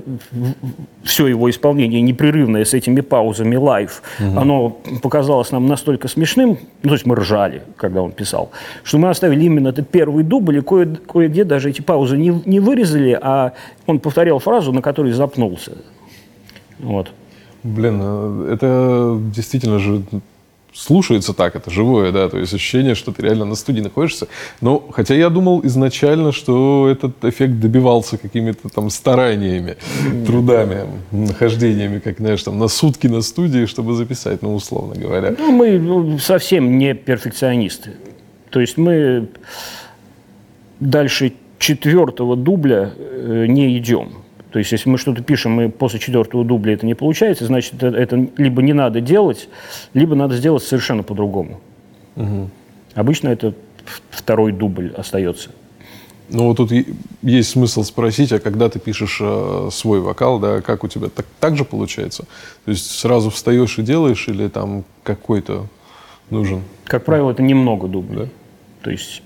[1.03, 4.39] все его исполнение непрерывное с этими паузами live, угу.
[4.39, 8.51] оно показалось нам настолько смешным, ну, то есть мы ржали, когда он писал,
[8.83, 12.59] что мы оставили именно этот первый дубль, и кое- кое-где даже эти паузы не, не
[12.59, 13.53] вырезали, а
[13.85, 15.71] он повторял фразу, на которой запнулся.
[16.79, 17.11] Вот.
[17.63, 20.03] Блин, э, это действительно же
[20.75, 24.27] слушается так, это живое, да, то есть ощущение, что ты реально на студии находишься.
[24.61, 29.77] Но, хотя я думал изначально, что этот эффект добивался какими-то там стараниями,
[30.25, 35.33] трудами, нахождениями, как, знаешь, там на сутки на студии, чтобы записать, ну, условно говоря.
[35.37, 37.91] Ну, мы ну, совсем не перфекционисты.
[38.49, 39.29] То есть мы
[40.79, 44.24] дальше четвертого дубля э, не идем.
[44.55, 48.29] То есть, если мы что-то пишем, и после четвертого дубля это не получается, значит, это,
[48.37, 49.49] либо не надо делать,
[49.93, 51.59] либо надо сделать совершенно по-другому.
[52.15, 52.49] Угу.
[52.93, 53.53] Обычно это
[54.09, 55.49] второй дубль остается.
[56.29, 56.71] Ну, вот тут
[57.21, 61.25] есть смысл спросить, а когда ты пишешь э, свой вокал, да, как у тебя так,
[61.41, 62.23] так же получается?
[62.63, 65.67] То есть сразу встаешь и делаешь, или там какой-то
[66.29, 66.61] нужен?
[66.85, 68.19] Как правило, это немного дублей.
[68.19, 68.29] Да?
[68.83, 69.21] То есть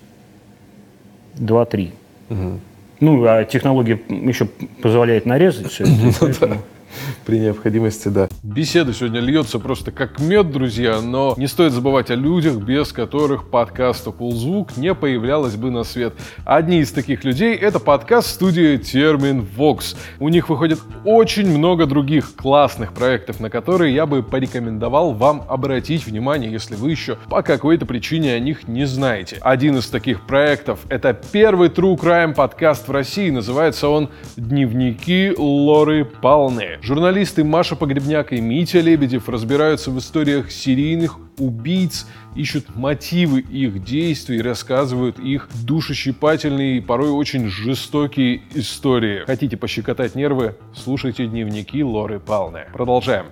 [1.36, 1.94] два-три.
[2.32, 2.60] Угу.
[3.00, 4.48] Ну, а технология еще
[4.82, 6.58] позволяет нарезать все это.
[7.25, 8.30] При необходимости, да.
[8.43, 13.49] Беседа сегодня льется просто как мед, друзья, но не стоит забывать о людях, без которых
[13.49, 16.13] подкаст «Ползвук» не появлялось бы на свет.
[16.45, 19.95] Одни из таких людей— это подкаст-студия «Термин Vox».
[20.19, 26.06] У них выходит очень много других классных проектов, на которые я бы порекомендовал вам обратить
[26.06, 29.38] внимание, если вы еще по какой-то причине о них не знаете.
[29.41, 33.30] Один из таких проектов— это первый True Crime подкаст в России.
[33.30, 36.79] Называется он «Дневники Лоры Палны».
[36.82, 44.42] Журналисты Маша Погребняк и Митя Лебедев разбираются в историях серийных убийц, ищут мотивы их действий,
[44.42, 49.24] рассказывают их душещипательные и порой очень жестокие истории.
[49.26, 50.56] Хотите пощекотать нервы?
[50.74, 52.65] Слушайте дневники Лоры Палны.
[52.74, 53.26] Продолжаем.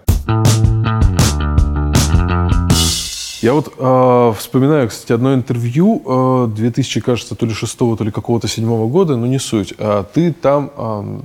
[3.42, 8.12] Я вот э, вспоминаю, кстати, одно интервью э, 2000, кажется, то ли шестого, то ли
[8.12, 9.76] какого-то седьмого года, но не суть.
[9.78, 11.20] А ты там э,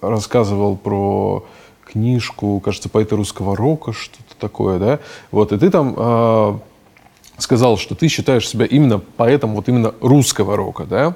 [0.00, 1.44] рассказывал про
[1.84, 4.98] книжку, кажется, поэта русского рока, что-то такое, да?
[5.30, 6.58] Вот, и ты там э,
[7.38, 11.14] сказал, что ты считаешь себя именно поэтом вот именно русского рока, да?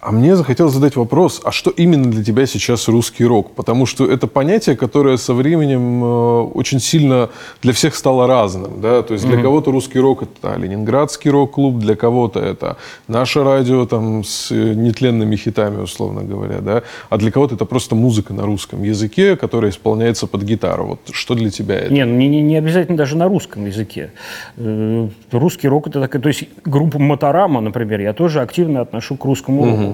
[0.00, 3.56] А мне захотелось задать вопрос, а что именно для тебя сейчас русский рок?
[3.56, 7.30] Потому что это понятие, которое со временем э, очень сильно
[7.62, 8.80] для всех стало разным.
[8.80, 9.02] Да?
[9.02, 9.42] То есть для mm-hmm.
[9.42, 12.76] кого-то русский рок это Ленинградский рок-клуб, для кого-то это
[13.08, 16.60] наше радио там, с нетленными хитами, условно говоря.
[16.60, 16.84] Да?
[17.10, 20.86] А для кого-то это просто музыка на русском языке, которая исполняется под гитару.
[20.86, 21.92] Вот что для тебя это?
[21.92, 24.12] Не, ну, не, не, обязательно даже на русском языке.
[24.58, 26.22] Э, русский рок это такая...
[26.22, 29.87] То есть группу Моторама, например, я тоже активно отношу к русскому року.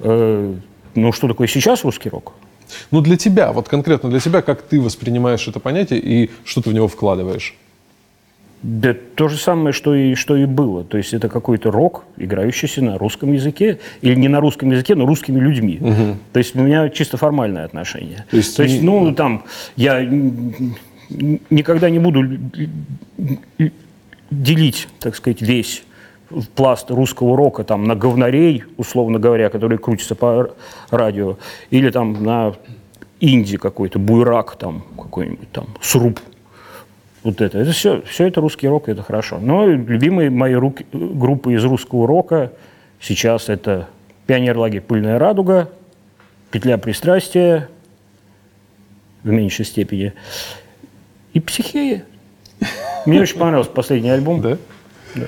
[0.00, 0.54] Э,
[0.94, 2.32] ну, что такое сейчас русский рок?
[2.90, 6.70] Ну, для тебя, вот конкретно для тебя, как ты воспринимаешь это понятие и что ты
[6.70, 7.54] в него вкладываешь?
[8.62, 10.84] Да то же самое, что и, что и было.
[10.84, 13.78] То есть это какой-то рок, играющийся на русском языке.
[14.02, 15.78] Или не на русском языке, но русскими людьми.
[15.80, 16.16] Угу.
[16.32, 18.26] То есть у меня чисто формальное отношение.
[18.30, 19.44] То есть, то есть ну, там,
[19.76, 20.06] я
[21.48, 22.22] никогда не буду
[24.30, 25.82] делить, так сказать, весь
[26.54, 30.50] пласт русского рока там на говнарей, условно говоря, которые крутятся по
[30.90, 31.36] радио,
[31.70, 32.54] или там на
[33.20, 36.20] инди какой-то, буйрак там какой-нибудь там, сруб.
[37.22, 37.58] Вот это.
[37.58, 39.38] Это все, все это русский рок, это хорошо.
[39.38, 42.52] Но любимые мои руки, группы из русского рока
[42.98, 43.88] сейчас это
[44.26, 45.70] «Пионер лагерь «Пыльная радуга»,
[46.50, 47.68] «Петля пристрастия»
[49.22, 50.14] в меньшей степени
[51.34, 52.04] и «Психея».
[53.06, 54.40] Мне очень понравился последний альбом.
[54.40, 54.56] Да?
[55.14, 55.26] Да.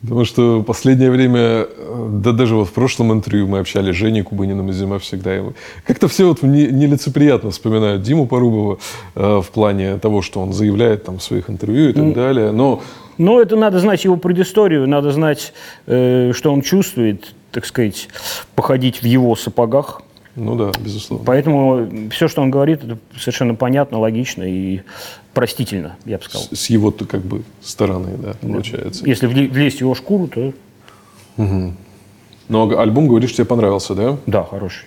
[0.00, 1.66] Потому что в последнее время,
[2.10, 5.42] да даже вот в прошлом интервью мы общались с Женей Кубыниным из «Зима всегда».
[5.86, 8.78] Как-то все вот нелицеприятно вспоминают Диму Порубова
[9.14, 12.14] э, в плане того, что он заявляет там в своих интервью и так mm.
[12.14, 12.52] далее.
[12.52, 12.82] Но...
[13.18, 15.52] Но это надо знать его предысторию, надо знать,
[15.86, 18.08] э, что он чувствует, так сказать,
[18.54, 20.02] походить в его сапогах.
[20.34, 21.24] Ну да, безусловно.
[21.26, 24.80] Поэтому все, что он говорит, это совершенно понятно, логично и
[25.34, 26.48] простительно, я бы сказал.
[26.52, 28.48] С, с его-то как бы стороны, да, да.
[28.48, 29.06] получается.
[29.06, 30.52] Если влезть в его шкуру, то...
[31.36, 31.74] Угу.
[32.48, 34.18] Но альбом, говоришь, тебе понравился, да?
[34.26, 34.84] Да, хороший.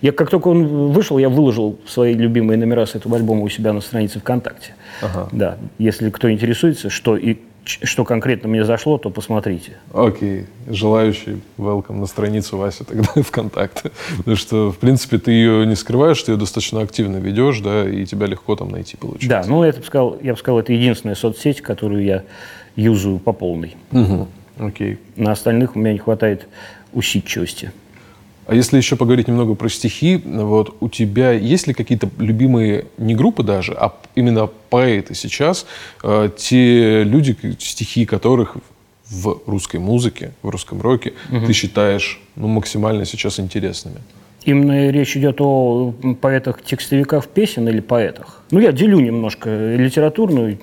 [0.00, 3.72] Я как только он вышел, я выложил свои любимые номера с этого альбома у себя
[3.72, 4.74] на странице ВКонтакте.
[5.00, 5.28] Ага.
[5.30, 9.76] Да, если кто интересуется, что и что конкретно мне зашло, то посмотрите.
[9.92, 10.40] Окей.
[10.40, 10.46] Okay.
[10.68, 13.90] Желающий, welcome на страницу Вася тогда ВКонтакте.
[14.18, 18.04] Потому что, в принципе, ты ее не скрываешь, ты ее достаточно активно ведешь, да, и
[18.04, 19.28] тебя легко там найти получается.
[19.28, 22.24] Да, ну, бы сказал, я бы сказал, это единственная соцсеть, которую я
[22.76, 23.76] юзаю по полной.
[23.92, 24.28] Угу.
[24.58, 24.94] Окей.
[24.94, 24.98] Okay.
[25.16, 26.48] На остальных у меня не хватает
[26.92, 27.72] усидчивости.
[28.52, 33.14] А если еще поговорить немного про стихи, вот у тебя есть ли какие-то любимые не
[33.14, 35.64] группы даже, а именно поэты сейчас,
[36.02, 38.58] э, те люди, стихи которых
[39.08, 41.46] в русской музыке, в русском роке угу.
[41.46, 43.96] ты считаешь ну, максимально сейчас интересными?
[44.44, 48.42] Именно речь идет о поэтах-текстовиках песен или поэтах.
[48.50, 50.58] Ну, я делю немножко литературную.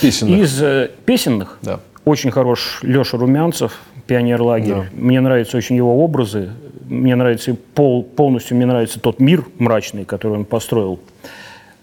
[0.00, 0.38] Песенных.
[0.38, 1.80] Из э, песенных Да.
[2.04, 4.74] Очень хорош Леша Румянцев, «Пионер-лагерь».
[4.74, 4.84] Да.
[4.92, 6.50] Мне нравятся очень его образы.
[6.88, 10.98] Мне нравится пол, полностью мне нравится тот мир мрачный, который он построил.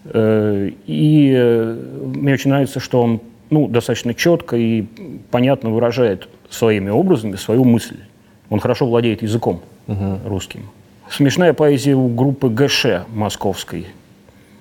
[0.04, 1.76] Э, И э,
[2.14, 4.84] мне очень нравится, что он ну, достаточно четко и
[5.30, 7.96] понятно выражает своими образами свою мысль.
[8.48, 9.60] Он хорошо владеет языком
[10.24, 10.68] русским.
[11.10, 13.86] Смешная поэзия у группы ГШ московской.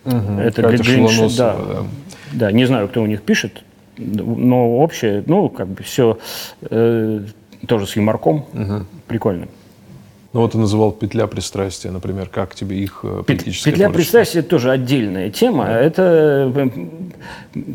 [0.06, 1.56] Это Катя для- для да.
[1.56, 1.84] да.
[2.32, 3.64] Да, не знаю, кто у них пишет,
[4.00, 6.18] но общее, ну, как бы все
[7.68, 8.46] тоже с юморком.
[9.08, 9.48] Прикольно.
[10.32, 12.30] Ну вот ты называл «Петля пристрастия», например.
[12.30, 14.20] Как тебе их э, поэтическое Петля творчество?
[14.20, 15.66] пристрастия тоже отдельная тема.
[15.68, 16.70] Это э,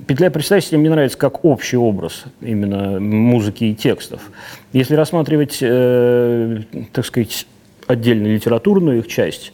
[0.06, 4.30] петля пристрастия мне нравится как общий образ именно музыки и текстов.
[4.72, 6.60] Если рассматривать, э,
[6.92, 7.44] так сказать,
[7.88, 9.52] отдельно литературную их часть,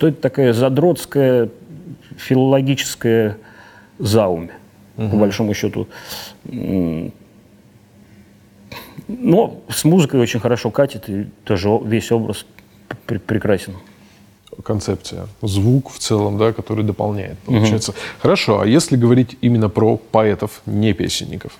[0.00, 1.48] то это такая задротская
[2.16, 3.36] филологическая
[4.00, 4.48] заумь,
[4.96, 5.86] по большому счету.
[9.08, 12.46] Но с музыкой очень хорошо катит, и тоже весь образ
[13.06, 13.74] пр- прекрасен.
[14.64, 17.94] концепция, звук в целом, да, который дополняет, получается.
[18.20, 21.52] Хорошо, а если говорить именно про поэтов, не песенников?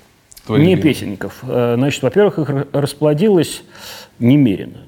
[0.47, 0.95] Твои Не любимые?
[0.95, 1.38] песенников.
[1.42, 3.62] Э, Значит, во-первых, их расплодилось
[4.18, 4.79] немерено.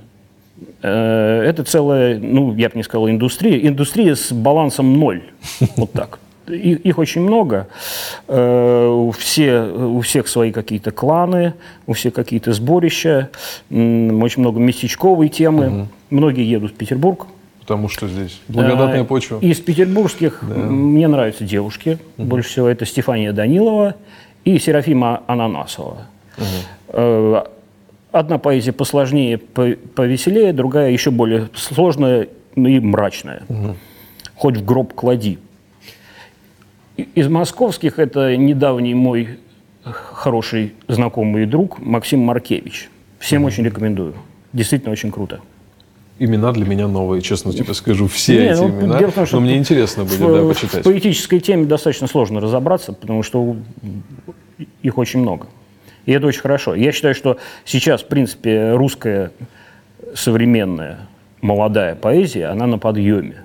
[0.83, 3.59] Э, Это целая, ну, я бы не сказал, индустрия.
[3.69, 5.23] Индустрия с балансом ноль.
[5.77, 6.19] Вот так.
[6.49, 7.69] И- Их очень много.
[8.29, 11.55] Э, Все, у всех свои какие-то кланы,
[11.87, 13.31] у всех какие-то сборища.
[13.71, 15.87] Очень много местечковой темы.
[16.11, 17.27] Многие едут в Петербург.
[17.61, 19.39] Потому что здесь благодатная Э, почва.
[19.41, 21.99] Из петербургских м, мне нравятся девушки.
[22.19, 23.95] Больше всего это Стефания Данилова
[24.45, 26.07] и Серафима Ананасова.
[26.89, 27.43] Э,
[28.13, 33.43] Одна поэзия посложнее, по- повеселее, другая еще более сложная и мрачная.
[34.37, 35.41] Хоть в гроб клади.
[36.97, 39.39] Из московских это недавний мой
[39.83, 42.89] хороший знакомый и друг Максим Маркевич.
[43.19, 44.15] Всем очень рекомендую.
[44.53, 45.41] Действительно очень круто.
[46.21, 48.07] Имена для меня новые, честно тебе скажу.
[48.07, 48.99] Все Не, эти ну, имена.
[49.01, 50.85] дело в том, что Но мне интересно будет, в, да, в почитать.
[50.85, 53.57] поэтической теме достаточно сложно разобраться, потому что
[54.83, 55.49] их очень много.
[56.07, 56.77] И это очень хорошо.
[56.77, 59.33] Я считаю, что сейчас, в принципе, русская
[60.15, 61.09] современная
[61.41, 63.45] молодая поэзия, она на подъеме.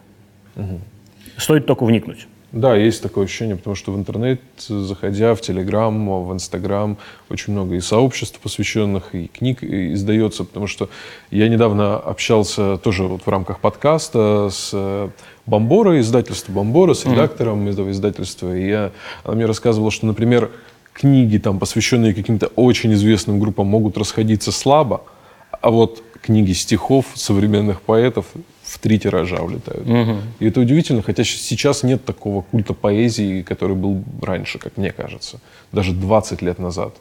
[1.38, 2.28] Стоит только вникнуть.
[2.52, 6.98] Да, есть такое ощущение, потому что в интернет, заходя в Телеграм, в Инстаграм,
[7.30, 10.90] очень много и сообществ посвященных, и книг издается, потому что
[11.30, 15.10] я недавно общался тоже вот в рамках подкаста с э,
[15.46, 18.92] Бомбора, издательство Бомбора, с редактором этого издательства, и я,
[19.24, 20.50] она мне рассказывала, что, например,
[20.94, 25.04] книги, там, посвященные каким-то очень известным группам, могут расходиться слабо,
[25.62, 28.26] а вот книги стихов современных поэтов
[28.70, 29.88] в три тиража улетают.
[30.40, 35.40] И это удивительно, хотя сейчас нет такого культа поэзии, который был раньше, как мне кажется.
[35.72, 36.96] Даже 20 лет назад.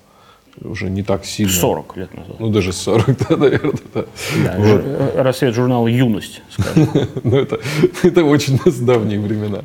[0.63, 1.53] Уже не так сильно.
[1.53, 2.37] 40 лет назад.
[2.41, 3.73] Ну, даже 40, да, наверное.
[3.95, 4.05] Да.
[4.45, 4.67] Да, Вот.
[4.67, 6.89] ж- э, Рассвет журнала «Юность», скажем.
[7.23, 7.59] Ну, это,
[8.03, 9.61] это очень давние времена,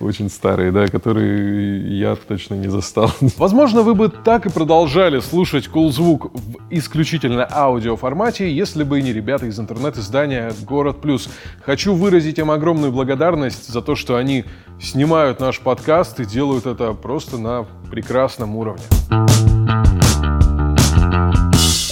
[0.00, 3.10] очень старые, да, которые я точно не застал.
[3.36, 9.12] Возможно, вы бы так и продолжали слушать Cool Звук в исключительно аудиоформате, если бы не
[9.12, 11.28] ребята из интернет-издания «Город Плюс».
[11.64, 14.44] Хочу выразить им огромную благодарность за то, что они
[14.80, 18.82] снимают наш подкаст и делают это просто на прекрасном уровне.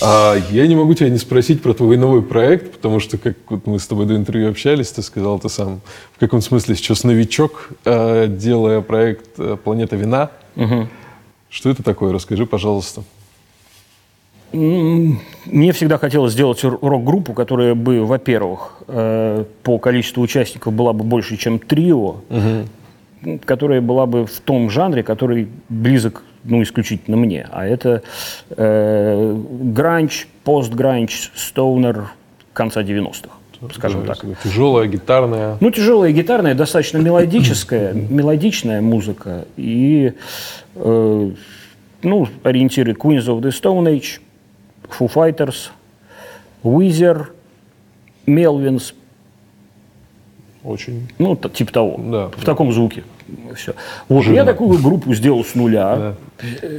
[0.09, 3.67] А я не могу тебя не спросить про твой новый проект, потому что, как вот
[3.67, 5.81] мы с тобой до интервью общались, ты сказал, ты сам
[6.15, 10.31] в каком смысле сейчас новичок, э, делая проект э, «Планета вина».
[11.51, 12.13] Что это такое?
[12.13, 13.03] Расскажи, пожалуйста.
[14.53, 21.37] Мне всегда хотелось сделать рок-группу, которая бы, во-первых, э, по количеству участников была бы больше,
[21.37, 22.69] чем трио, м,
[23.45, 27.47] которая была бы в том жанре, который близок ну, исключительно мне.
[27.51, 28.03] А это
[28.51, 32.13] э, гранч, пост-гранч, стоунер
[32.53, 34.25] конца 90-х, скажем так.
[34.43, 35.57] Тяжелая, гитарная.
[35.61, 39.47] Ну, тяжелая гитарная, достаточно мелодическая, мелодичная музыка.
[39.57, 40.13] И,
[40.75, 41.31] э,
[42.03, 44.21] ну, ориентиры Queens of the Stone Age,
[44.99, 45.71] Foo Fighters,
[46.63, 47.27] Weezer,
[48.27, 48.95] Melvins,
[50.65, 51.09] Очень.
[51.19, 51.97] ну, типа того.
[51.99, 53.05] Да, в таком звуке.
[53.55, 53.75] Все.
[54.09, 56.15] Вот, я такую группу сделал с нуля.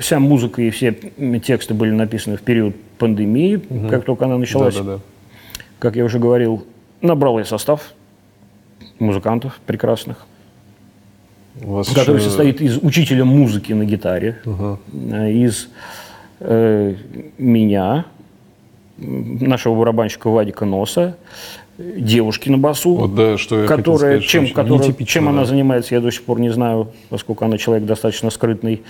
[0.02, 0.94] Вся музыка и все
[1.44, 4.76] тексты были написаны в период пандемии, как только она началась.
[4.76, 5.00] Да-да-да.
[5.80, 6.66] Как я уже говорил,
[7.02, 7.94] набрал я состав
[9.00, 10.26] музыкантов прекрасных,
[11.62, 15.70] вас который еще- состоит из учителя музыки на гитаре, э, из
[16.40, 16.96] э,
[17.38, 18.06] меня,
[18.98, 21.18] нашего барабанщика Вадика Носа,
[21.78, 25.30] девушки на басу, Вот, да, что которая, сказать, чем, которая, чем да.
[25.32, 28.82] она занимается, я до сих пор не знаю, поскольку она человек достаточно скрытный.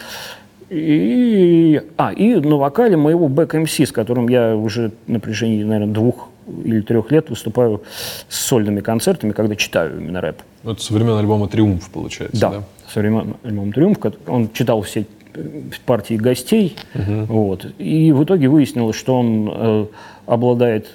[0.69, 6.29] И, а, и на вокале моего back-MC, с которым я уже на протяжении, наверное, двух
[6.63, 7.83] или трех лет выступаю
[8.27, 10.37] с сольными концертами, когда читаю именно рэп.
[10.63, 12.49] Это со времен альбома «Триумф», получается, да?
[12.51, 13.97] Да, со времен альбома «Триумф».
[14.27, 16.75] Он читал все э, партии гостей.
[16.93, 19.85] Вот, и в итоге выяснилось, что он э,
[20.25, 20.87] обладает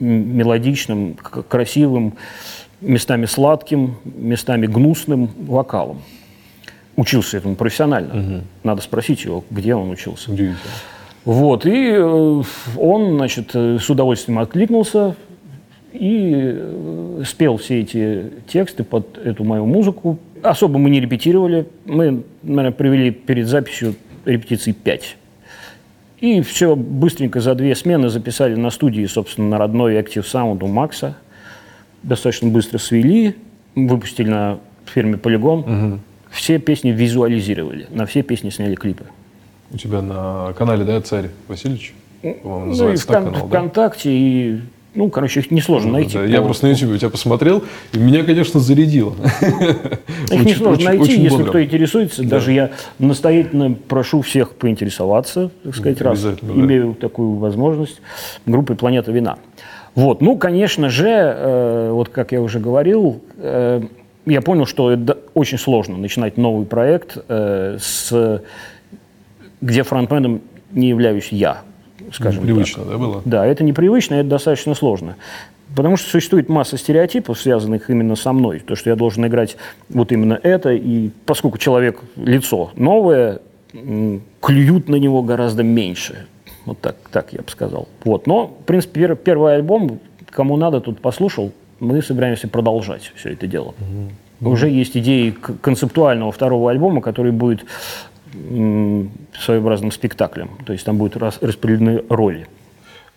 [0.00, 1.16] мелодичным,
[1.48, 2.14] красивым,
[2.80, 6.02] местами сладким, местами гнусным вокалом.
[6.96, 8.44] Учился этому профессионально.
[8.62, 10.30] Надо спросить его, где он учился.
[10.30, 10.70] Удивительно.
[11.24, 12.42] Вот, и э,
[12.76, 15.16] он, значит, э, с удовольствием откликнулся
[15.94, 20.18] и э, спел все эти тексты под эту мою музыку.
[20.42, 21.66] Особо мы не репетировали.
[21.86, 23.94] Мы, наверное, провели перед записью
[24.26, 25.16] репетиций пять.
[26.24, 30.68] И все быстренько за две смены записали на студии, собственно, на родной Active Sound у
[30.68, 31.18] Макса.
[32.02, 33.36] Достаточно быстро свели,
[33.74, 36.00] выпустили на фирме Полигон.
[36.30, 39.04] Все песни визуализировали, на все песни сняли клипы.
[39.70, 41.92] У тебя на канале, да, «Царь Васильевич»?
[42.22, 43.46] По-моему, Ну и называется так канал, да?
[43.46, 44.60] ВКонтакте, и,
[44.94, 46.18] ну, короче, их несложно найти.
[46.18, 49.14] Да, я просто на YouTube у тебя посмотрел, и меня, конечно, зарядило.
[50.30, 52.22] Их несложно найти, если кто интересуется.
[52.22, 56.60] Даже я настоятельно прошу всех поинтересоваться, так сказать, раз обязательно, да.
[56.60, 58.00] имею такую возможность,
[58.46, 59.38] группой «Планета вина».
[59.94, 63.82] Вот, ну, конечно же, э, вот как я уже говорил, э,
[64.26, 68.42] я понял, что это очень сложно начинать новый проект, э, с,
[69.60, 70.40] где фронтменом
[70.72, 71.62] не являюсь я,
[72.12, 72.46] скажем так.
[72.46, 73.22] Привычно, да, было?
[73.24, 75.16] Да, это непривычно, это достаточно сложно.
[75.74, 78.60] Потому что существует масса стереотипов, связанных именно со мной.
[78.60, 79.56] То, что я должен играть
[79.88, 80.72] вот именно это.
[80.72, 83.40] И поскольку человек лицо новое,
[84.40, 86.26] клюют на него гораздо меньше.
[86.64, 87.88] Вот так, так я бы сказал.
[88.04, 88.26] Вот.
[88.26, 89.98] Но, в принципе, пер- первый альбом,
[90.30, 93.74] кому надо, тут послушал, мы собираемся продолжать все это дело.
[94.40, 97.64] Уже есть идеи концептуального второго альбома, который будет
[99.38, 100.50] своеобразным спектаклем.
[100.66, 102.46] То есть там будут рас- распределены роли.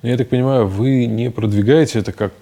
[0.04, 2.34] Ну, Я так понимаю, вы не продвигаете это как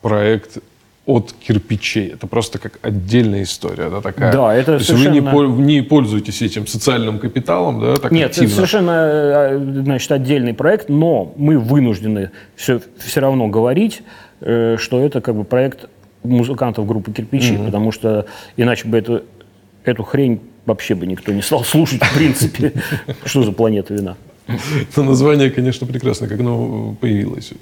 [0.00, 0.58] проект
[1.06, 2.08] от кирпичей.
[2.08, 4.32] Это просто как отдельная история, да, такая.
[4.32, 8.24] Да, это То есть вы не, совершенно- не пользуетесь этим социальным капиталом, да, так Нет,
[8.30, 8.54] это активно?
[8.54, 14.02] совершенно э, значит, отдельный проект, но мы вынуждены все, все равно говорить,
[14.40, 15.88] э, что это как бы проект
[16.24, 18.26] музыкантов группы «Кирпичи», потому что
[18.58, 19.22] иначе бы эту,
[19.84, 22.72] эту хрень вообще бы никто не стал слушать, в принципе.
[23.24, 24.16] Что за планета вина?
[24.96, 27.52] Но название, конечно, прекрасно, как оно появилось.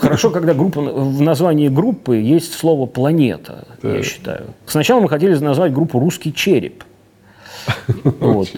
[0.00, 4.04] Хорошо, когда группа, в названии группы есть слово «планета», я Так.
[4.04, 4.46] считаю.
[4.66, 6.84] Сначала мы хотели назвать группу «Русский череп».
[8.20, 8.48] Вот.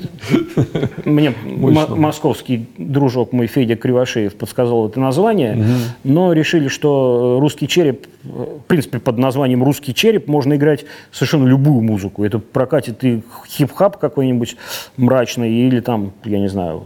[1.04, 5.64] Мне московский дружок мой Федя Кривошеев подсказал это название,
[6.04, 11.46] но решили, что русский череп, э, в принципе, под названием русский череп можно играть совершенно
[11.46, 12.24] любую музыку.
[12.24, 14.56] Это прокатит и хип-хап какой-нибудь
[14.96, 16.84] мрачный, или там, я не знаю,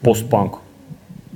[0.00, 0.60] постпанк.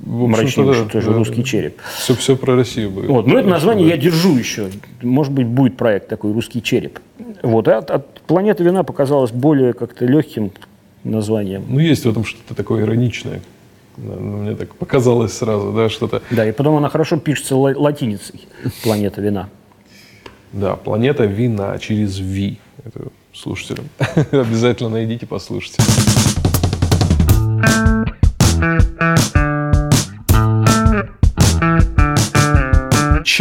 [0.05, 1.77] Мрачнейший, да, тоже да, русский череп.
[1.97, 3.07] Все, все про Россию будет.
[3.09, 3.95] Вот, но это название Да.
[3.95, 4.69] я держу еще.
[5.01, 6.99] Может быть, будет проект такой «Русский череп».
[7.43, 10.51] Вот, а от, от «Планеты вина» показалось более как-то легким
[11.03, 11.65] названием.
[11.67, 13.41] Ну, есть в этом что-то такое ироничное.
[13.97, 16.21] Да, ну, Мне так показалось сразу, да, что-то...
[16.31, 18.47] Да, и потом она хорошо пишется ла- латиницей
[18.83, 19.49] «Планета вина».
[20.53, 22.57] Да, планета вина через Ви.
[22.83, 23.85] Это слушателям.
[24.31, 25.81] Обязательно найдите, послушайте.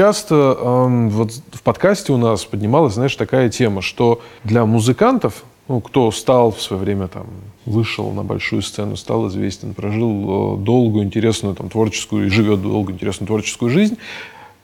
[0.01, 5.83] Часто эм, вот в подкасте у нас поднималась, знаешь, такая тема, что для музыкантов, ну,
[5.83, 7.27] кто стал в свое время там,
[7.67, 12.95] вышел на большую сцену, стал известен, прожил э, долгую, интересную там, творческую, и живет долгую,
[12.95, 13.99] интересную творческую жизнь,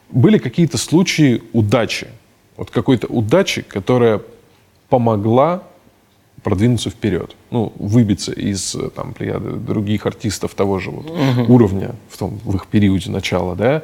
[0.09, 2.07] были какие-то случаи удачи.
[2.55, 4.23] Вот какой-то удачи, которая
[4.89, 5.61] помогла
[6.41, 11.11] продвинуться вперед, ну, выбиться из э, там, плеяды других артистов того же вот
[11.47, 13.83] уровня в, том, в их периоде начала, да.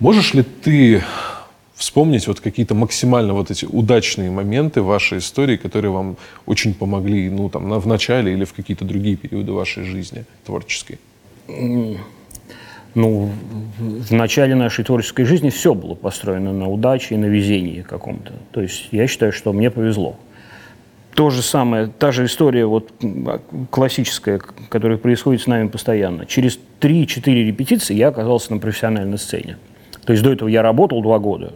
[0.00, 1.02] Можешь ли ты
[1.74, 7.50] вспомнить вот какие-то максимально вот эти удачные моменты вашей истории, которые вам очень помогли, ну,
[7.50, 10.98] там, в начале или в какие-то другие периоды вашей жизни творческой?
[12.94, 13.30] Ну,
[13.78, 18.32] в начале нашей творческой жизни все было построено на удаче и на везении каком-то.
[18.52, 20.18] То есть я считаю, что мне повезло.
[21.14, 23.40] То же самое, та же история вот, м,
[23.70, 24.40] классическая,
[24.70, 26.24] которая происходит с нами постоянно.
[26.24, 29.58] Через 3-4 репетиции я оказался на профессиональной сцене.
[30.04, 31.52] То есть до этого я работал два года,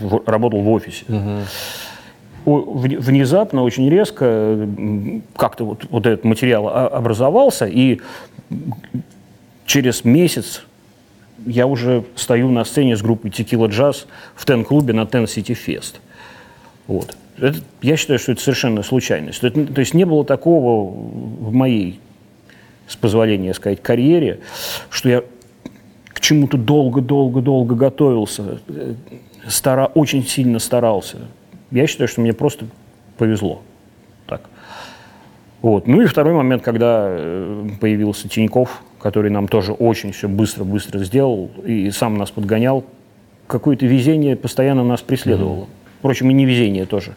[0.00, 1.04] в- работал в офисе.
[2.46, 4.66] Вне- Внезапно, очень резко,
[5.36, 8.00] как-то вот, вот этот материал образовался, и
[9.66, 10.62] через месяц
[11.46, 15.96] я уже стою на сцене с группой Tequila Jazz в Тен-клубе на Ten City Fest.
[16.86, 17.16] Вот.
[17.38, 19.42] Это, я считаю, что это совершенно случайность.
[19.42, 22.00] Это, то есть не было такого в моей,
[22.88, 24.40] с позволения сказать, карьере,
[24.90, 25.22] что я
[26.20, 28.94] к чему-то долго-долго-долго готовился, э,
[29.48, 31.16] стара, очень сильно старался.
[31.70, 32.66] Я считаю, что мне просто
[33.16, 33.62] повезло.
[34.26, 34.42] Так.
[35.62, 35.86] Вот.
[35.86, 41.50] Ну и второй момент, когда э, появился Тиньков, который нам тоже очень все быстро-быстро сделал
[41.64, 42.84] и сам нас подгонял.
[43.46, 45.68] Какое-то везение постоянно нас преследовало.
[46.00, 47.14] Впрочем, и невезение тоже.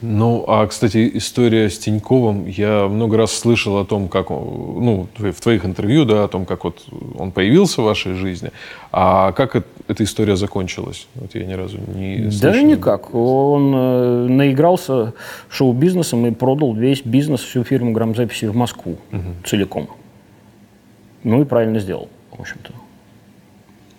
[0.00, 5.40] Ну, а, кстати, история с Тиньковым, я много раз слышал о том, как, ну, в
[5.40, 6.84] твоих интервью, да, о том, как вот
[7.18, 8.52] он появился в вашей жизни,
[8.92, 11.08] а как это, эта история закончилась?
[11.16, 12.52] Вот я ни разу не слышал.
[12.52, 13.14] Да никак.
[13.14, 15.14] Он э, наигрался
[15.48, 19.34] шоу-бизнесом и продал весь бизнес, всю фирму грамзаписи в Москву угу.
[19.44, 19.88] целиком.
[21.24, 22.72] Ну и правильно сделал, в общем-то.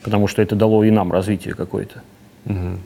[0.01, 2.01] Потому что это дало и нам развитие какое-то.
[2.45, 2.77] Угу.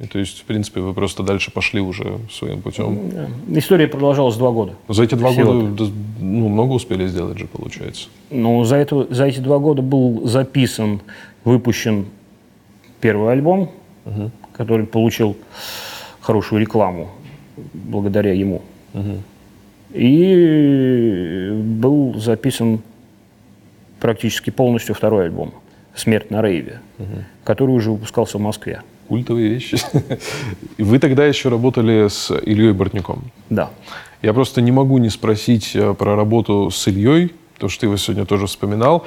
[0.00, 3.10] И, то есть, в принципе, вы просто дальше пошли уже своим путем.
[3.48, 4.74] История продолжалась два года.
[4.88, 5.90] За эти два года
[6.20, 8.08] ну, много успели сделать же, получается.
[8.30, 11.00] Ну, за, это, за эти два года был записан,
[11.44, 12.06] выпущен
[13.00, 13.72] первый альбом,
[14.04, 14.30] угу.
[14.52, 15.36] который получил
[16.20, 17.08] хорошую рекламу
[17.72, 18.62] благодаря ему.
[18.94, 19.22] Угу.
[19.94, 22.82] И был записан
[23.98, 25.54] практически полностью второй альбом
[25.96, 27.24] «Смерть на рейве», угу.
[27.42, 29.78] который уже выпускался в Москве культовые вещи.
[30.78, 33.22] Вы тогда еще работали с Ильей Бортняком.
[33.50, 33.70] Да.
[34.22, 37.96] Я просто не могу не спросить э, про работу с Ильей, потому что ты его
[37.96, 39.06] сегодня тоже вспоминал.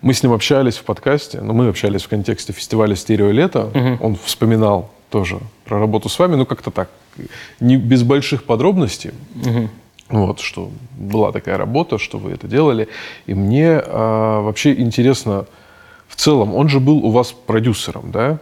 [0.00, 3.70] Мы с ним общались в подкасте, но мы общались в контексте фестиваля «Стерео лето».
[3.74, 4.06] Угу.
[4.06, 6.90] Он вспоминал тоже про работу с вами, ну как-то так,
[7.60, 9.10] не без больших подробностей.
[9.34, 9.68] Угу.
[10.10, 12.88] Вот, что была такая работа, что вы это делали.
[13.26, 15.46] И мне а, вообще интересно,
[16.06, 18.38] в целом, он же был у вас продюсером, да?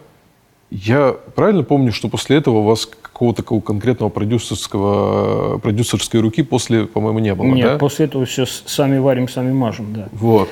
[0.69, 6.85] Я правильно помню, что после этого у вас какого-то такого конкретного продюсерского, продюсерской руки после,
[6.85, 7.77] по-моему, не было, Нет, да?
[7.77, 10.09] после этого все сами варим, сами мажем, да.
[10.11, 10.49] Вот.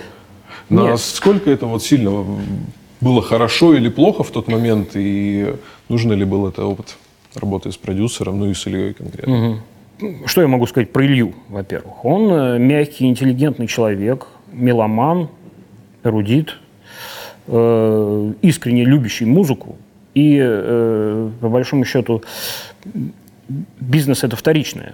[0.70, 2.26] Насколько это вот сильно
[3.02, 5.54] было хорошо или плохо в тот момент, и
[5.90, 6.98] нужно ли был это опыт
[7.36, 9.62] работы с продюсером, ну и с Ильей конкретно?
[10.00, 10.28] Угу.
[10.28, 12.04] Что я могу сказать про Илью, во-первых?
[12.04, 15.30] Он э, мягкий, интеллигентный человек, меломан,
[16.04, 16.58] эрудит,
[17.48, 19.78] э, искренне любящий музыку,
[20.16, 22.24] и, э, по большому счету,
[23.80, 24.94] бизнес это вторичное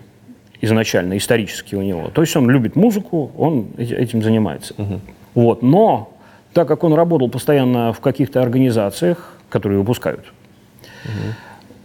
[0.61, 2.09] изначально, исторически у него.
[2.09, 4.73] То есть он любит музыку, он этим занимается.
[4.77, 4.99] Угу.
[5.35, 5.61] Вот.
[5.61, 6.13] Но
[6.53, 10.25] так как он работал постоянно в каких-то организациях, которые выпускают
[11.05, 11.11] угу.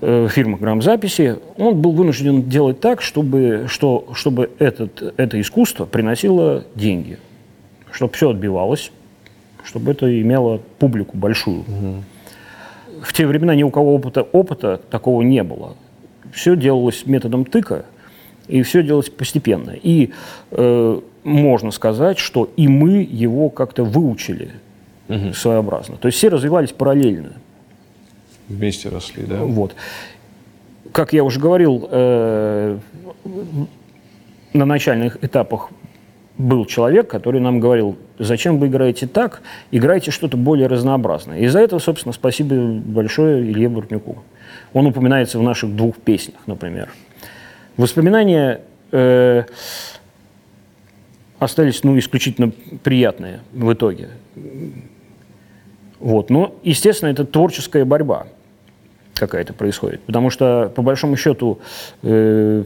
[0.01, 6.65] э, фирмы грамзаписи, он был вынужден делать так, чтобы, что, чтобы этот, это искусство приносило
[6.75, 7.19] деньги,
[7.91, 8.93] чтобы все отбивалось,
[9.63, 11.61] чтобы это имело публику большую.
[11.61, 12.03] Угу
[13.03, 15.77] в те времена ни у кого опыта, опыта такого не было.
[16.33, 17.85] Все делалось методом тыка,
[18.49, 19.71] и все делалось постепенно.
[19.71, 20.13] И
[20.51, 24.51] э, можно сказать, что и мы его как-то выучили
[25.09, 25.33] угу.
[25.33, 25.97] своеобразно.
[25.97, 27.33] То есть все развивались параллельно.
[28.49, 29.43] Вместе росли, да?
[29.43, 29.75] Вот.
[30.93, 32.79] Как я уже говорил, э,
[34.53, 35.71] на начальных этапах
[36.39, 41.39] был человек, который нам говорил, зачем вы играете так, играйте что-то более разнообразное.
[41.39, 44.23] И за это, собственно, спасибо большое Илье Буртнюку.
[44.73, 46.91] Он упоминается в наших двух песнях, например.
[47.77, 48.61] Воспоминания
[48.93, 49.45] э,
[51.39, 54.11] остались, ну, исключительно приятные в итоге.
[55.99, 56.31] Вот.
[56.31, 58.27] Но, естественно, это творческая борьба
[59.19, 60.01] какая-то происходит.
[60.03, 61.59] Потому что, по большому счету,
[62.03, 62.65] э,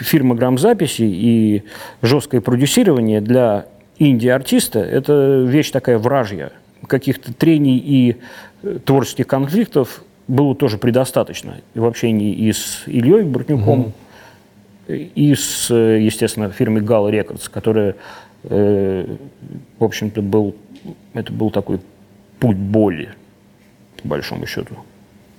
[0.00, 1.62] фирма грамзаписи и
[2.00, 3.66] жесткое продюсирование для
[3.98, 6.52] инди-артиста– это вещь такая вражья.
[6.86, 8.16] Каких-то трений и
[8.62, 11.56] э, творческих конфликтов было тоже предостаточно.
[11.74, 13.92] И в общении и с Ильей Бортнюком,
[14.86, 15.12] mm-hmm.
[15.14, 17.96] и с, э, естественно, фирмой Gala Records, которая,
[18.44, 19.16] э,
[19.78, 20.56] в общем-то, был,
[21.14, 21.80] это был такой
[22.40, 23.10] путь боли,
[24.02, 24.76] по большому счету.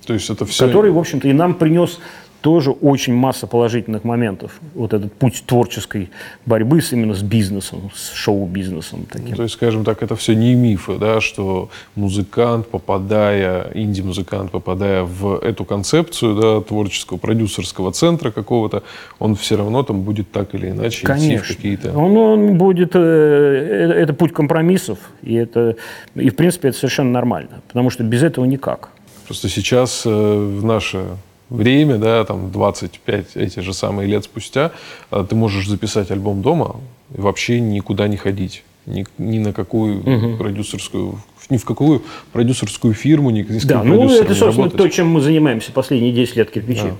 [0.06, 0.66] То есть это все...
[0.66, 2.00] Который, в общем-то, и нам принес
[2.44, 4.60] тоже очень масса положительных моментов.
[4.74, 6.10] Вот этот путь творческой
[6.44, 9.06] борьбы с, именно с бизнесом, с шоу-бизнесом.
[9.10, 9.30] Таким.
[9.30, 15.04] Ну, то есть, скажем так, это все не мифы, да, что музыкант, попадая, инди-музыкант, попадая
[15.04, 18.82] в эту концепцию да, творческого продюсерского центра какого-то,
[19.18, 21.26] он все равно там будет так или иначе Конечно.
[21.26, 21.98] идти в какие-то...
[21.98, 22.94] Он, он будет...
[22.94, 25.76] Э, э, это путь компромиссов, и, это,
[26.14, 28.90] и в принципе это совершенно нормально, потому что без этого никак.
[29.26, 31.16] Просто сейчас э, в наше
[31.50, 34.72] время, да, там 25 эти же самые лет спустя,
[35.10, 36.76] а, ты можешь записать альбом дома
[37.16, 38.64] и вообще никуда не ходить.
[38.86, 40.36] ни, ни на какую угу.
[40.36, 41.18] продюсерскую,
[41.48, 42.02] ни в какую
[42.32, 44.76] продюсерскую фирму, ни, ни с Да, ну это, собственно, работать.
[44.76, 46.82] то, чем мы занимаемся последние 10 лет кирпичи.
[46.82, 46.96] Да.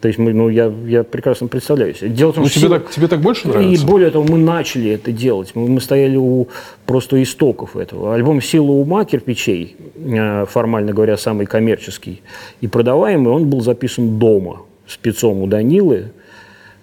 [0.00, 2.10] То есть мы, ну, я, я прекрасно представляю себе.
[2.10, 3.84] Дело в том, ну, что тебе, так, тебе так больше нравится?
[3.84, 5.52] И более того, мы начали это делать.
[5.54, 6.46] Мы, мы стояли у
[6.86, 8.14] просто истоков этого.
[8.14, 12.22] Альбом «Сила ума» кирпичей, э, формально говоря, самый коммерческий
[12.60, 16.12] и продаваемый, он был записан дома спецом у Данилы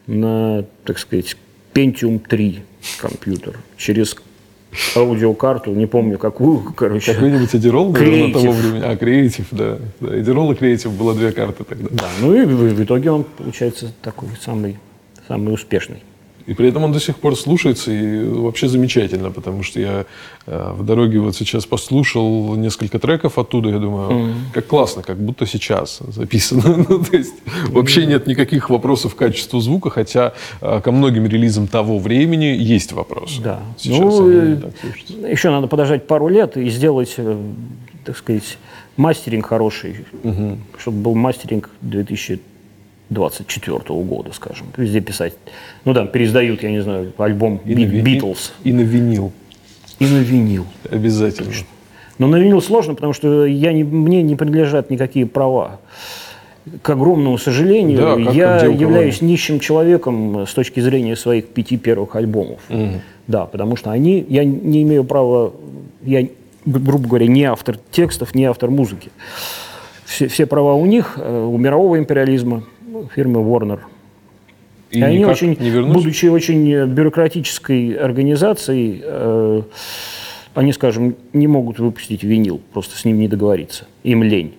[0.08, 1.38] на, так сказать,
[1.74, 2.64] Pentium 3
[3.00, 4.18] компьютер через
[4.96, 7.14] аудиокарту, не помню какую, короче.
[7.14, 8.84] Какой-нибудь Эдирол, наверное, того времени.
[8.84, 9.78] А, Креатив, да.
[10.00, 10.20] да.
[10.20, 11.88] Эдирол и Креатив было две карты тогда.
[11.92, 14.78] Да, ну и в, в итоге он, получается, такой самый,
[15.28, 16.04] самый успешный.
[16.48, 20.06] И при этом он до сих пор слушается и вообще замечательно, потому что я
[20.46, 24.34] э, в дороге вот сейчас послушал несколько треков оттуда, я думаю, mm.
[24.54, 26.86] как классно, как будто сейчас записано.
[26.90, 27.34] ну, то есть
[27.70, 32.92] вообще нет никаких вопросов к качеству звука, хотя э, ко многим релизам того времени есть
[32.92, 33.40] вопрос.
[33.44, 33.62] Да.
[33.78, 34.72] Сейчас ну, э,
[35.32, 37.38] еще надо подождать пару лет и сделать, э,
[38.04, 38.58] так сказать,
[38.98, 40.58] мастеринг хороший, угу.
[40.78, 42.40] чтобы был мастеринг 2000
[43.16, 45.34] 24 года, скажем, везде писать.
[45.86, 48.54] Ну да, переиздают, я не знаю, альбом и Битлз.
[48.64, 49.32] И на винил.
[49.98, 50.68] И на винил.
[50.92, 51.52] Обязательно.
[52.18, 55.80] Но на винил сложно, потому что я не, мне не принадлежат никакие права.
[56.82, 62.60] К огромному сожалению, да, я являюсь нищим человеком с точки зрения своих пяти первых альбомов.
[62.70, 63.02] Угу.
[63.28, 65.54] Да, потому что они, я не имею права,
[66.04, 66.28] я,
[66.66, 69.12] грубо говоря, не автор текстов, не автор музыки.
[70.06, 72.64] Все, все права у них, э, у мирового империализма,
[73.16, 73.80] фирмы Warner.
[74.92, 79.62] И, и они очень, не будучи очень бюрократической организацией, э,
[80.54, 83.86] они, скажем, не могут выпустить винил, просто с ним не договориться.
[84.04, 84.54] Им лень.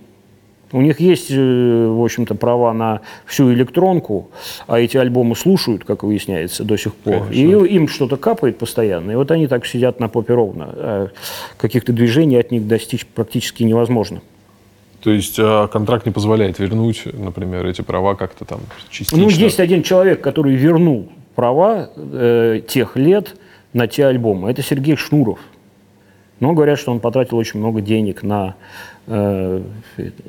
[0.73, 4.31] У них есть, э, в общем-то, права на всю электронку,
[4.67, 7.29] а эти альбомы слушают, как выясняется, до сих пор.
[7.29, 7.65] Конечно.
[7.65, 9.13] И им что-то капает постоянно.
[9.13, 10.69] И вот они так сидят на попе ровно.
[10.69, 11.09] А
[11.57, 14.21] каких-то движений от них достичь практически невозможно.
[15.07, 18.59] То есть а контракт не позволяет вернуть, например, эти права как-то там
[18.91, 19.23] частично?
[19.23, 23.37] Ну, есть один человек, который вернул права э, тех лет
[23.73, 24.51] на те альбомы.
[24.51, 25.39] Это Сергей Шнуров.
[26.41, 28.57] Но говорят, что он потратил очень много денег на
[29.07, 29.63] э,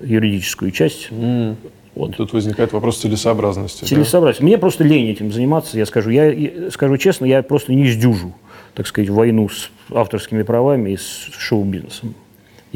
[0.03, 1.07] юридическую часть.
[1.09, 1.55] Mm.
[1.95, 2.15] Вот.
[2.15, 3.84] Тут возникает вопрос целесообразности.
[3.84, 4.43] Целесообразности.
[4.43, 4.45] Да?
[4.45, 6.11] Мне просто лень этим заниматься, я скажу.
[6.11, 8.32] Я, я скажу честно, я просто не сдюжу,
[8.75, 12.13] так сказать, войну с авторскими правами и с шоу-бизнесом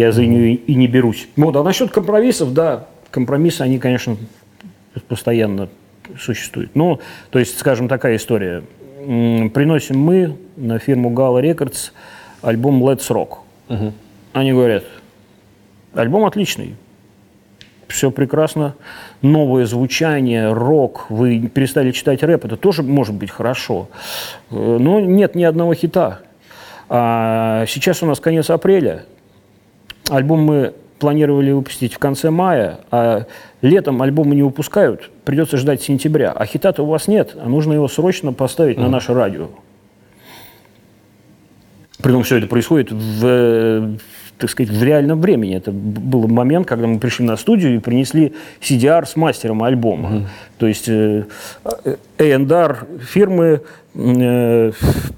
[0.01, 1.27] я за нее и не берусь.
[1.35, 4.17] Вот, а насчет компромиссов, да, компромиссы, они, конечно,
[5.07, 5.69] постоянно
[6.19, 6.75] существуют.
[6.75, 6.99] Ну,
[7.29, 8.63] то есть, скажем, такая история.
[8.99, 11.91] Приносим мы на фирму Gala Records
[12.41, 13.37] альбом Let's Rock.
[13.69, 13.93] Угу.
[14.33, 14.83] Они говорят,
[15.93, 16.75] альбом отличный,
[17.87, 18.75] все прекрасно,
[19.21, 23.89] новое звучание, рок, вы перестали читать рэп, это тоже может быть хорошо.
[24.49, 26.21] Э, но нет ни одного хита.
[26.89, 29.05] А сейчас у нас конец апреля,
[30.09, 33.25] Альбом мы планировали выпустить в конце мая, а
[33.61, 36.31] летом альбомы не выпускают, придется ждать сентября.
[36.31, 38.81] А хита-то у вас нет, а нужно его срочно поставить mm.
[38.81, 39.49] на наше радио.
[42.01, 43.97] Притом все это происходит в,
[44.41, 45.55] так сказать, в реальном времени.
[45.55, 50.09] Это был момент, когда мы пришли на студию и принесли CDR с мастером альбома.
[50.09, 50.23] Mm-hmm.
[50.57, 51.25] То есть э,
[52.17, 53.61] A&R фирмы,
[53.93, 54.71] э,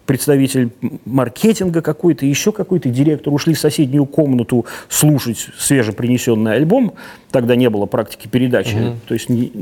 [0.06, 0.72] представитель
[1.06, 6.94] маркетинга какой-то, еще какой-то директор ушли в соседнюю комнату слушать свежепринесенный альбом.
[7.32, 8.76] Тогда не было практики передачи.
[8.76, 8.96] Mm-hmm.
[9.08, 9.54] То есть не,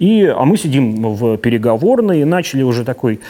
[0.00, 3.20] и, а мы сидим в переговорной и начали уже такой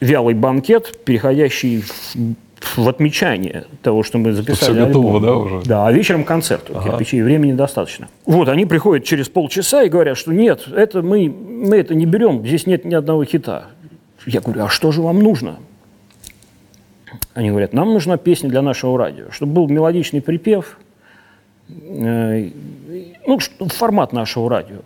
[0.00, 2.14] вялый банкет, переходящий в
[2.60, 4.72] в отмечание того, что мы записали.
[4.72, 5.22] Все готово, альбом.
[5.22, 5.66] да, уже?
[5.66, 6.70] Да, а вечером концерт.
[6.70, 6.90] Ага.
[6.90, 8.08] Кирпичей времени достаточно.
[8.26, 12.46] Вот, они приходят через полчаса и говорят, что нет, это мы, мы это не берем,
[12.46, 13.66] здесь нет ни одного хита.
[14.26, 15.56] Я говорю, а что же вам нужно?
[17.34, 20.78] Они говорят, нам нужна песня для нашего радио, чтобы был мелодичный припев,
[21.68, 22.50] э,
[23.26, 23.38] ну,
[23.68, 24.80] формат нашего радио.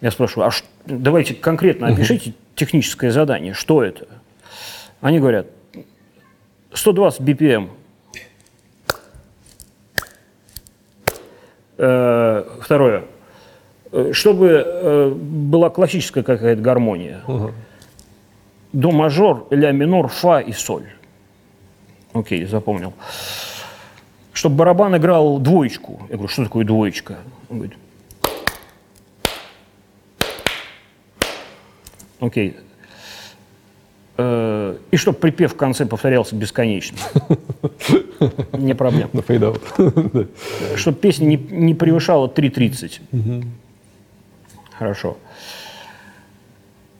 [0.00, 4.06] Я спрашиваю, а ш, давайте конкретно опишите техническое задание, что это?
[5.00, 5.46] Они говорят,
[6.72, 7.68] 120 BPM.
[11.78, 13.04] Э, второе.
[13.92, 17.22] Э, чтобы э, была классическая какая-то гармония.
[17.26, 17.50] Угу.
[18.72, 20.86] До мажор, ля минор, фа и соль.
[22.12, 22.92] Окей, запомнил.
[24.32, 26.02] Чтобы барабан играл двоечку.
[26.08, 27.18] Я говорю, что такое двоечка?
[27.48, 27.76] Он говорит,
[32.20, 32.56] окей,
[34.22, 36.98] Э, и чтобы припев в конце повторялся бесконечно.
[38.52, 39.08] Не проблема.
[39.14, 39.22] На.
[40.76, 43.44] Чтобы песня не, не превышала 3.30.
[44.78, 45.16] Хорошо.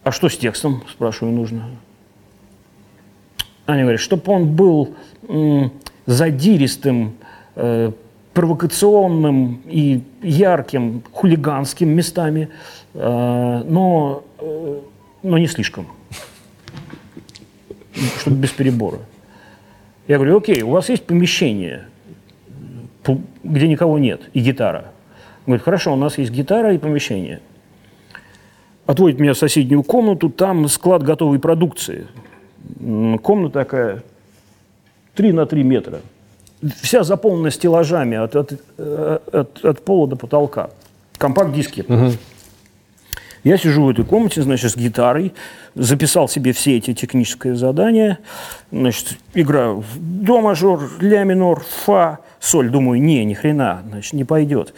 [0.02, 1.68] А что с текстом, спрашиваю, нужно?
[3.66, 4.94] Аня говорит, чтобы он был
[5.28, 5.72] м,
[6.06, 7.16] задиристым,
[7.54, 7.92] э,
[8.32, 12.48] провокационным и ярким, хулиганским местами,
[12.94, 14.80] э, но, э,
[15.22, 15.86] но не слишком.
[18.20, 18.98] Чтобы без перебора.
[20.08, 21.84] Я говорю, окей, у вас есть помещение,
[23.44, 24.86] где никого нет, и гитара.
[25.40, 27.40] Он говорит, хорошо, у нас есть гитара и помещение.
[28.86, 32.06] Отводит меня в соседнюю комнату, там склад готовой продукции.
[33.22, 34.02] Комната такая
[35.14, 36.00] 3 на 3 метра.
[36.82, 40.70] Вся заполнена стеллажами от, от, э, от- от пола до потолка.
[41.18, 41.84] Компакт-диски.
[43.44, 45.32] Я сижу в этой комнате, значит, с гитарой,
[45.74, 48.18] записал себе все эти технические задания,
[48.70, 52.68] значит, играю в до мажор, ля минор, фа, соль.
[52.70, 54.74] Думаю, не, ни хрена, значит, не пойдет.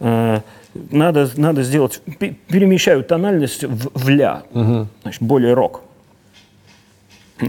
[0.00, 0.40] Э,
[0.72, 4.42] Надо, надо сделать, пе- перемещаю тональность в, в ля,
[5.02, 5.82] значит, более рок.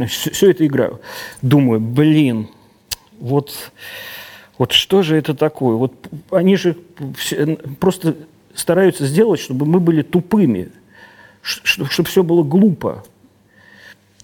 [0.08, 1.02] Все это играю.
[1.44, 2.48] Думаю, блин,
[3.20, 3.72] вот,
[4.58, 5.76] вот что же это такое?
[5.76, 5.94] Вот
[6.32, 6.78] они же
[7.18, 8.16] все- просто
[8.56, 10.70] стараются сделать, чтобы мы были тупыми,
[11.42, 13.04] чтобы все было глупо.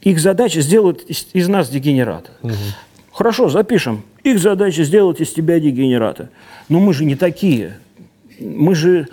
[0.02, 2.32] Их задача сделать из, из нас дегенерата.
[3.12, 4.04] Хорошо, запишем.
[4.24, 6.30] Их задача сделать из тебя дегенерата.
[6.70, 7.80] Но мы же не такие.
[8.40, 9.08] Мы же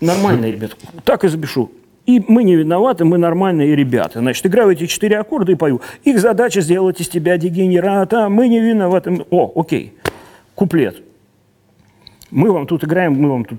[0.00, 0.76] нормальные ребята.
[1.04, 1.72] Так и запишу.
[2.04, 4.20] И мы не виноваты, мы нормальные ребята.
[4.20, 5.80] Значит, играю эти четыре аккорда и пою.
[6.04, 8.28] Их задача сделать из тебя дегенерата.
[8.28, 9.24] Мы не виноваты.
[9.30, 9.94] О, окей.
[10.54, 11.02] Куплет.
[12.30, 13.58] Мы вам тут играем, мы вам тут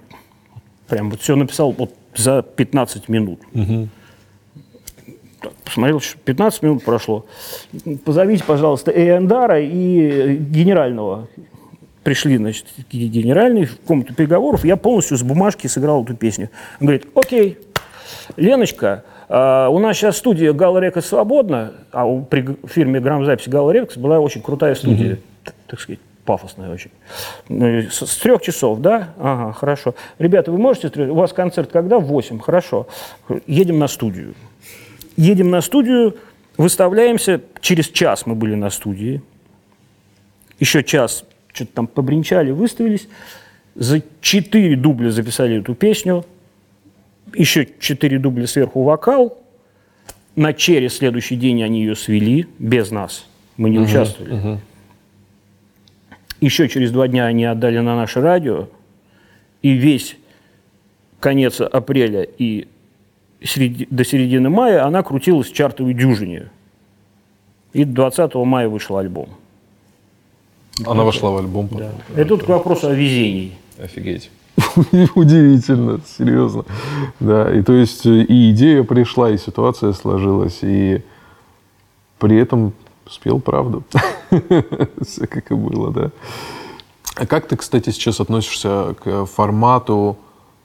[0.88, 3.40] прям вот все написал вот за 15 минут.
[5.42, 7.26] Так, Посмотрел, что 15 минут прошло.
[8.06, 11.28] Позовите, пожалуйста, Эйандара и генерального.
[12.04, 14.64] Пришли, значит, ге- генеральный в комнату переговоров.
[14.66, 16.50] Я полностью с бумажки сыграл эту песню.
[16.80, 17.58] Он говорит, окей,
[18.38, 23.72] Леночка, а, у нас сейчас студия Gala Record свободна, а у, при фирме грамзаписи Gala
[23.72, 26.92] Records была очень крутая студия, т- так сказать, пафосная очень.
[27.48, 29.14] Ну, С, трех часов, да?
[29.18, 29.96] Ага, хорошо.
[30.20, 31.98] Ребята, вы можете, у вас концерт когда?
[31.98, 32.88] В 8, хорошо.
[33.48, 34.36] Едем на студию.
[35.16, 36.18] Едем на студию,
[36.58, 39.24] выставляемся, через час мы были на студии,
[40.60, 41.24] еще час
[41.54, 43.08] что-то там побренчали, выставились,
[43.74, 46.26] за четыре дубля записали эту песню,
[47.34, 49.38] еще четыре дубля сверху вокал,
[50.36, 53.26] на через следующий день они ее свели, без нас,
[53.56, 54.60] мы не участвовали.
[56.40, 58.68] Еще через два дня они отдали на наше радио,
[59.62, 60.18] и весь
[61.20, 62.68] конец апреля и
[63.42, 66.50] середи- до середины мая она крутилась в чартовой дюжине.
[67.74, 69.30] И 20 мая вышел альбом.
[70.86, 71.68] Она вошла в альбом.
[71.68, 71.90] потом.
[72.16, 73.54] Это тут к вопросу о везении.
[73.80, 74.30] Офигеть.
[75.16, 76.66] Удивительно, серьезно.
[77.20, 81.04] Да, и то есть э, и идея пришла, и ситуация сложилась, и
[82.20, 82.74] при этом
[83.10, 83.84] спел правду.
[85.02, 86.12] Все как и было, да.
[87.16, 90.18] А как ты, кстати, сейчас относишься к формату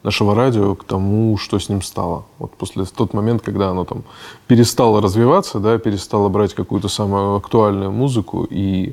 [0.03, 2.27] нашего радио, к тому, что с ним стало?
[2.39, 4.05] Вот после тот момент, когда оно там
[4.47, 8.93] перестало развиваться, да, перестало брать какую-то самую актуальную музыку, и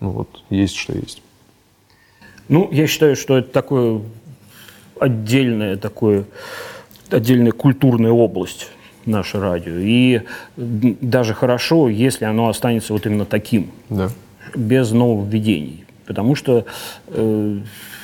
[0.00, 1.22] ну вот есть что есть.
[2.48, 4.02] Ну, я считаю, что это такое
[5.00, 6.26] отдельное такое,
[7.10, 8.68] отдельная культурная область
[9.10, 9.72] наше радио.
[9.76, 10.22] И
[10.56, 14.10] даже хорошо, если оно останется вот именно таким, Да.
[14.54, 15.84] без нововведений.
[16.06, 16.64] Потому что
[17.08, 17.58] э,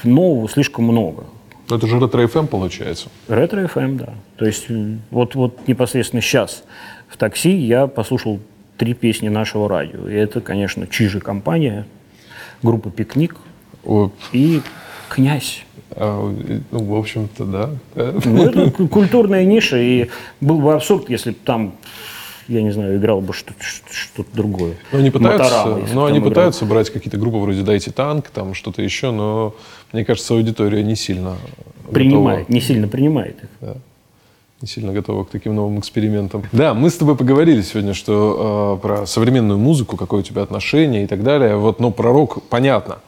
[0.04, 1.24] нового слишком много.
[1.68, 3.08] Это же Ретро FM получается.
[3.28, 4.10] Ретро FM, да.
[4.36, 4.66] То есть
[5.10, 6.62] вот, вот непосредственно сейчас
[7.08, 8.38] в такси я послушал
[8.76, 10.08] три песни нашего радио.
[10.08, 11.86] И это, конечно, Чижи компания,
[12.62, 13.34] группа «Пикник»
[13.84, 14.60] О, и
[15.08, 15.64] «Князь».
[15.96, 16.34] А,
[16.70, 17.70] ну, в общем-то, да.
[17.94, 18.14] Да.
[18.24, 20.08] Ну, это ку- культурная ниша, и
[20.40, 21.72] был бы абсурд, если бы там,
[22.48, 24.74] я не знаю, играл бы что- что- что-то другое.
[24.92, 26.30] Ну, они пытаются, Моторама, если ну, они играл.
[26.30, 29.54] пытаются брать какие-то группы вроде «Дайте танк», там что-то еще, но
[29.92, 31.36] мне кажется, аудитория не сильно
[31.90, 33.68] Принимает, готова, не сильно принимает их.
[34.62, 36.42] не сильно готова к таким новым экспериментам.
[36.52, 41.04] Да, мы с тобой поговорили сегодня, что э, про современную музыку, какое у тебя отношение
[41.04, 41.56] и так далее.
[41.56, 42.98] Вот, ну, про рок понятно.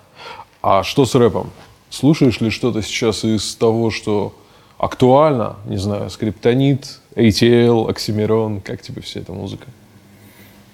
[0.62, 1.50] А что с рэпом?
[1.90, 4.34] Слушаешь ли что-то сейчас из того, что
[4.78, 5.56] актуально?
[5.66, 8.60] Не знаю, Скриптонит, ATL, Оксимирон.
[8.60, 9.66] Как тебе вся эта музыка?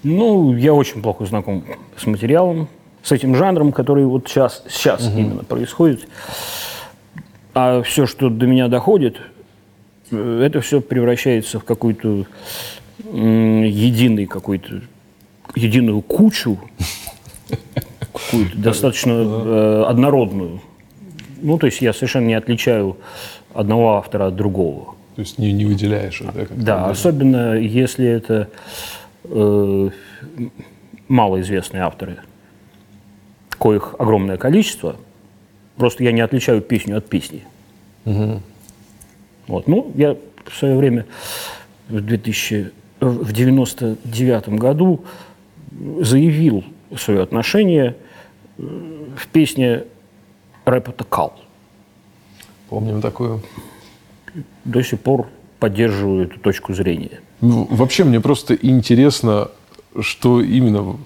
[0.02, 1.64] Ну, я очень плохо знаком
[1.96, 2.68] с материалом,
[3.02, 6.06] с этим жанром, который вот сейчас, сейчас именно происходит.
[7.54, 9.16] А все, что до меня доходит,
[10.10, 12.26] э, это все превращается в какую-то
[13.12, 14.82] единый какой-то
[15.54, 16.58] единую кучу,
[18.12, 20.60] какую-то достаточно э, однородную.
[21.42, 22.96] Ну, то есть я совершенно не отличаю
[23.52, 24.94] одного автора от другого.
[25.14, 26.32] То есть не, не выделяешь это?
[26.32, 26.54] как-то?
[26.54, 28.48] Да, особенно если это
[29.24, 29.90] э,
[31.08, 32.18] малоизвестные авторы,
[33.58, 34.96] коих огромное количество.
[35.76, 37.44] Просто я не отличаю песню от песни.
[39.46, 39.66] Вот.
[39.66, 41.06] Ну, я в свое время
[41.88, 45.04] в 2000, в 99 году
[46.00, 46.64] заявил
[46.96, 47.96] свое отношение
[48.58, 48.62] э,
[49.16, 49.84] в песне
[50.64, 51.34] рэпа Кал.
[52.68, 53.42] Помним такую.
[54.64, 57.20] До сих пор поддерживаю эту точку зрения.
[57.40, 59.50] Ну, вообще мне просто интересно,
[60.00, 60.96] что именно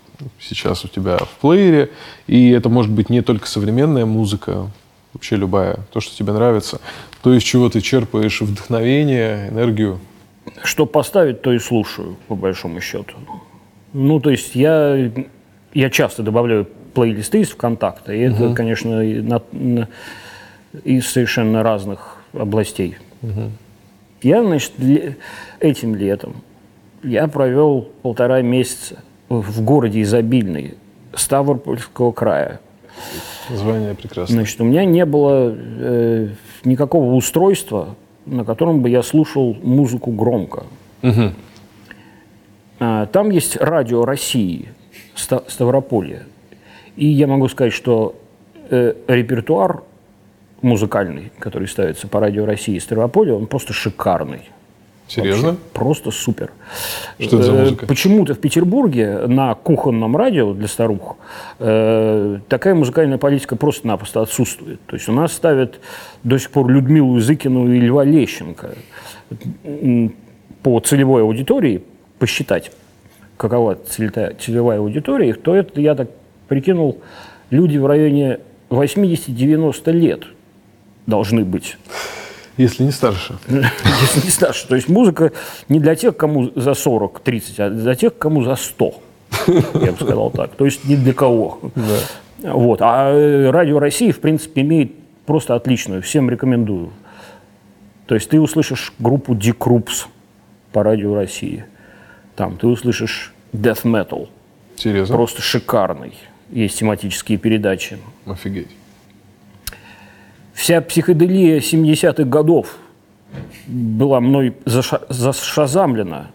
[0.41, 1.91] сейчас у тебя в плеере.
[2.27, 4.71] И это может быть не только современная музыка,
[5.13, 6.81] вообще любая, то, что тебе нравится.
[7.23, 10.01] То, из чего ты черпаешь вдохновение, энергию.
[10.63, 13.15] Что поставить, то и слушаю, по большому счету.
[13.93, 15.11] Ну, то есть я,
[15.75, 16.69] я часто добавляю
[17.03, 19.89] плейлисты из ВКонтакта, и это, конечно, и на- на-
[20.85, 22.97] из совершенно разных областей.
[24.23, 25.17] Я, значит, ле-
[25.61, 26.35] этим летом
[27.05, 28.97] я провел полтора месяца
[29.29, 30.75] в городе изобильный
[31.15, 32.59] Ставропольского края.
[33.49, 34.35] Название прекрасное.
[34.39, 36.29] Значит, у меня не было э,
[36.65, 37.95] никакого устройства,
[38.27, 40.65] на котором бы я слушал музыку громко.
[42.81, 44.69] А, Там есть радио России,
[45.15, 46.27] Ста- Ставрополье.
[46.99, 48.17] И я могу сказать, что
[48.71, 49.85] э, репертуар
[50.63, 54.51] музыкальный, который ставится по радио России Ставрополье, он просто шикарный.
[55.07, 55.51] Серьезно?
[55.51, 56.51] Вообще, просто супер.
[57.21, 57.87] Что это за Э, музыка?
[57.87, 61.19] Почему-то в Петербурге на кухонном радио для старух
[61.61, 64.81] э, такая музыкальная политика просто-напросто отсутствует.
[64.87, 65.79] То есть у нас ставят
[66.25, 68.75] до сих пор Людмилу Языкину и Льва Лещенко.
[70.65, 71.85] По целевой аудитории
[72.19, 72.73] посчитать,
[73.37, 76.09] какова целевая, аудитория, то это, я так
[76.49, 76.99] прикинул,
[77.51, 78.41] люди в районе
[78.71, 80.25] 80-90 лет
[81.07, 81.77] должны быть.
[82.57, 83.39] Если не старше.
[83.49, 84.67] Если не старше.
[84.67, 85.33] То есть музыка
[85.69, 88.95] не для тех, кому за 40-30, а для тех, кому за 100.
[89.47, 90.51] Я бы сказал так.
[90.57, 91.61] То есть не для кого.
[92.43, 92.81] Вот.
[92.83, 94.93] А э, Радио России, в принципе, имеет
[95.25, 96.03] просто отличную.
[96.03, 96.91] Всем рекомендую.
[98.07, 100.07] То есть ты услышишь группу Dick Крупс
[100.73, 101.65] по Радио России.
[102.35, 104.29] Там ты услышишь Death Metal.
[104.77, 105.15] Серьезно?
[105.15, 106.15] Просто шикарный.
[106.51, 107.99] Есть тематические передачи.
[108.27, 108.69] Офигеть.
[110.55, 112.77] Вся психоделия 70-х годов
[113.67, 116.31] была мной заша- зашазамлена.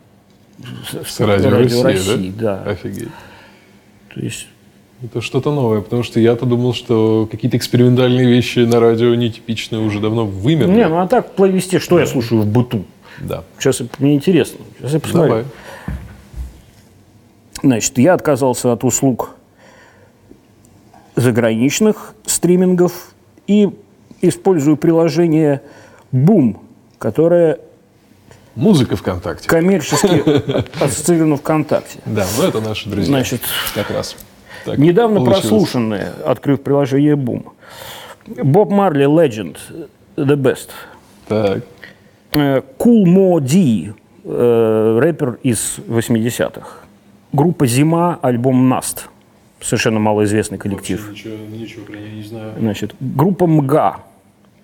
[1.05, 2.61] С радио, России, да.
[2.63, 2.71] да?
[2.71, 3.09] Офигеть.
[4.13, 4.47] То есть,
[5.03, 9.99] Это что-то новое, потому что я-то думал, что какие-то экспериментальные вещи на радио нетипичные уже
[9.99, 10.71] давно вымерли.
[10.71, 12.85] не, ну а так плейлисте, что я слушаю в быту?
[13.19, 13.43] Да.
[13.59, 14.59] Сейчас мне интересно.
[14.77, 15.29] Сейчас я посмотрю.
[15.29, 15.45] Давай.
[17.61, 19.35] Значит, я отказался от услуг
[21.15, 23.13] заграничных стримингов
[23.47, 23.69] и
[24.21, 25.61] использую приложение
[26.11, 26.57] Boom,
[26.97, 27.59] которое
[28.55, 29.49] Музыка ВКонтакте.
[29.49, 30.23] коммерчески
[30.83, 31.99] ассоциировано ВКонтакте.
[32.05, 33.05] Да, ну это наши друзья.
[33.07, 33.41] Значит,
[33.73, 34.15] как раз.
[34.65, 35.41] Так Недавно получилось.
[35.41, 37.47] прослушанные, открыв приложение Boom.
[38.27, 39.57] Боб Марли Legend,
[40.15, 40.69] The Best.
[41.27, 41.63] Так.
[42.31, 43.93] Э, Cool Mo D,
[44.23, 46.67] э, рэпер из 80-х.
[47.33, 49.09] Группа «Зима», альбом «Наст».
[49.63, 51.09] Совершенно малоизвестный коллектив.
[51.09, 52.53] Ничего, ничего про нее не знаю.
[52.59, 54.01] Значит, группа «МГА»,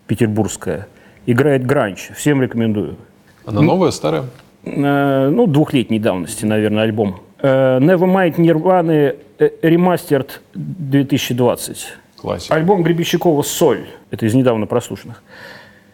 [0.07, 0.87] петербургская,
[1.25, 2.09] играет гранч.
[2.15, 2.97] Всем рекомендую.
[3.45, 4.25] Она новая, старая?
[4.65, 7.21] Э, ну, двухлетней давности, наверное, альбом.
[7.41, 11.87] Э, Nevermind Nirvana Remastered 2020.
[12.17, 12.53] Классика.
[12.53, 13.87] Альбом Гребещикова «Соль».
[14.11, 15.23] Это из недавно прослушанных.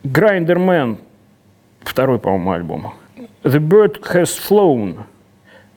[0.04, 0.98] Грайндермен.
[1.82, 2.94] Второй, по-моему, альбом.
[3.44, 4.98] The Bird Has Flown.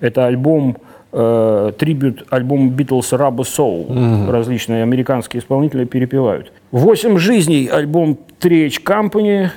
[0.00, 0.78] Это альбом,
[1.12, 4.30] э, трибют альбом Beatles Rubber Soul.
[4.30, 6.52] Различные американские исполнители перепевают.
[6.70, 9.48] «Восемь жизней» альбом Триэч Company.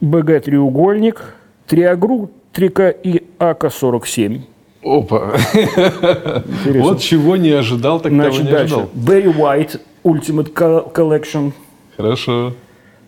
[0.00, 1.34] БГ «Треугольник».
[1.66, 4.40] Триагру, Трика и АК-47.
[4.82, 5.34] Опа.
[5.54, 6.82] Интересно.
[6.82, 8.74] Вот чего не ожидал, так Значит, не дальше.
[8.74, 8.90] ожидал.
[8.94, 11.52] Barry White, Ultimate Co- Collection.
[11.96, 12.54] Хорошо.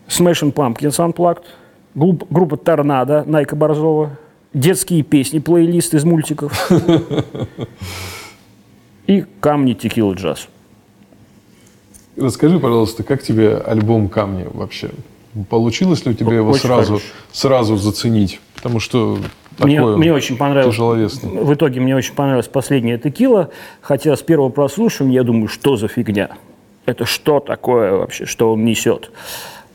[0.08, 1.44] Smashing Pumpkins Unplugged,
[1.94, 4.10] групп- группа Торнадо Найка Борзова,
[4.54, 6.70] детские песни, плейлист из мультиков
[9.06, 10.48] и камни Текила Джаз.
[12.16, 14.90] Расскажи, пожалуйста, как тебе альбом «Камни» вообще?
[15.48, 17.00] Получилось ли у тебя его Очень сразу,
[17.32, 18.38] сразу заценить?
[18.54, 19.18] Потому что
[19.58, 20.76] Мне, такое мне очень понравилось.
[21.22, 23.48] В итоге мне очень понравилась последняя текила,
[23.80, 26.36] хотя с первого прослушивания я думаю, что за фигня?
[26.84, 29.10] Это что такое вообще, что он несет?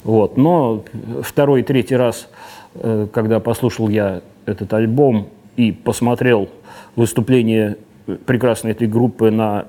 [0.03, 0.37] Вот.
[0.37, 0.83] Но
[1.23, 2.27] второй и третий раз,
[2.75, 6.49] э, когда послушал я этот альбом и посмотрел
[6.95, 7.77] выступление
[8.25, 9.65] прекрасной этой группы на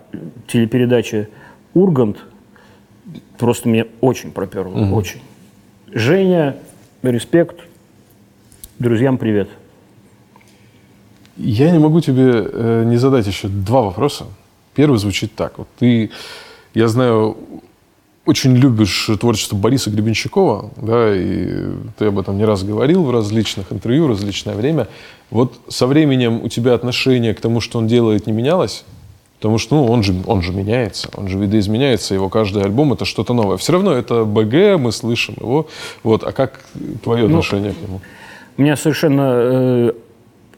[0.47, 1.29] телепередаче
[1.75, 2.19] «Ургант»,
[3.37, 5.21] просто мне очень проперло, очень.
[5.93, 6.57] Женя,
[7.03, 7.61] респект,
[8.79, 9.49] друзьям привет.
[11.37, 14.27] Я не могу тебе э, не задать еще два вопроса.
[14.75, 15.59] Первый звучит так.
[15.59, 16.11] Вот ты,
[16.75, 17.37] я знаю,
[18.29, 23.73] очень любишь творчество Бориса Гребенщикова, да, и ты об этом не раз говорил в различных
[23.73, 24.87] интервью, в различное время.
[25.31, 28.85] Вот со временем у тебя отношение к тому, что он делает, не менялось?
[29.39, 33.07] Потому что ну, он, же, он же меняется, он же видоизменяется, его каждый альбом это
[33.07, 33.57] что-то новое.
[33.57, 35.69] Все равно это БГ, мы слышим его.
[36.03, 36.23] Вот.
[36.23, 36.61] А как
[37.03, 38.01] твое ну, отношение к нему?
[38.59, 39.93] У меня совершенно э,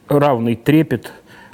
[0.09, 1.13] равный трепет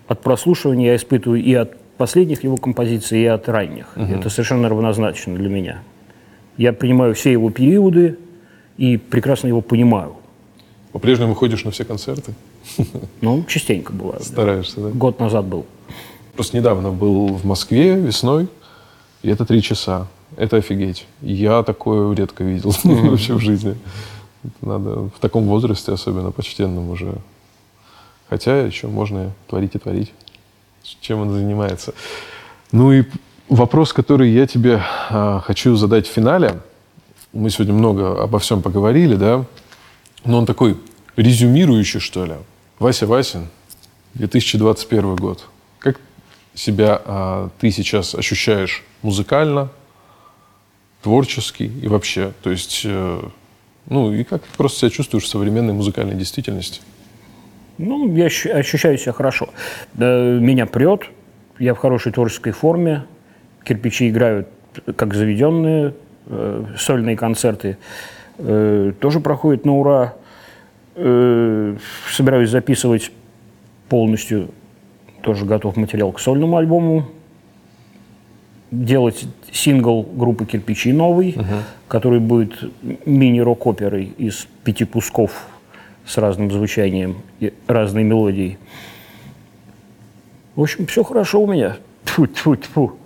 [0.09, 3.87] от прослушивания я испытываю и от последних его композиций, и от ранних.
[3.97, 4.05] Угу.
[4.05, 5.83] Это совершенно равнозначно для меня.
[6.57, 8.19] Я принимаю все его периоды
[8.77, 10.17] и прекрасно его понимаю.
[10.93, 12.35] По-прежнему ходишь на все концерты?
[13.21, 14.25] Ну, частенько бывает.
[14.25, 14.89] Стараешься, да?
[14.89, 15.67] Год назад был.
[16.35, 18.49] Просто недавно был в Москве весной,
[19.23, 20.07] и это три часа.
[20.37, 21.07] Это офигеть.
[21.23, 23.77] Я такое редко видел вообще в жизни.
[24.61, 27.15] Надо в таком возрасте, особенно почтенном уже.
[28.29, 30.13] Хотя еще можно творить и творить.
[31.01, 31.95] Чем он занимается.
[32.73, 33.05] Ну и
[33.49, 36.59] Вопрос, который я тебе э, хочу задать в финале.
[37.33, 39.45] Мы сегодня много обо всем поговорили, да?
[40.25, 40.77] Но он такой
[41.15, 42.33] резюмирующий, что ли.
[42.81, 43.47] Вася Васин,
[44.15, 45.47] 2021 год.
[45.79, 46.01] Как
[46.55, 49.69] себя э, ты сейчас ощущаешь музыкально,
[51.03, 52.33] творчески и вообще?
[52.43, 53.21] То есть, э,
[53.89, 56.81] ну и как просто себя чувствуешь в современной музыкальной действительности?
[57.79, 59.51] Ну, я ощущаю себя хорошо.
[59.95, 61.03] Меня прет,
[61.61, 63.05] я в хорошей творческой форме,
[63.67, 64.49] кирпичи играют
[64.97, 65.95] как заведенные,
[66.27, 67.79] э, сольные концерты
[68.39, 70.15] э, тоже проходят на ура.
[70.95, 71.77] Э,
[72.11, 73.11] собираюсь записывать
[73.89, 74.49] полностью,
[75.23, 77.07] тоже готов материал к сольному альбому.
[78.71, 81.45] Делать сингл группы «Кирпичи» новый, uh
[81.89, 82.53] который будет
[83.07, 85.47] мини-рок-оперой из пяти кусков
[86.05, 88.59] с разным звучанием и разной мелодией.
[90.57, 91.77] В общем, все хорошо у меня.
[92.05, 92.97] Тьфу-тьфу-тьфу.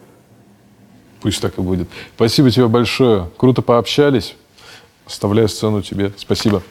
[1.21, 1.89] Пусть так и будет.
[2.17, 3.31] Спасибо тебе большое.
[3.37, 4.37] Круто пообщались.
[5.07, 6.13] Оставляю сцену тебе.
[6.17, 6.63] Спасибо.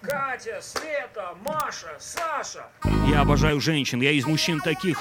[0.00, 2.66] Катя, Света, Маша, Саша.
[3.08, 4.00] Я обожаю женщин.
[4.00, 4.98] Я из мужчин таких.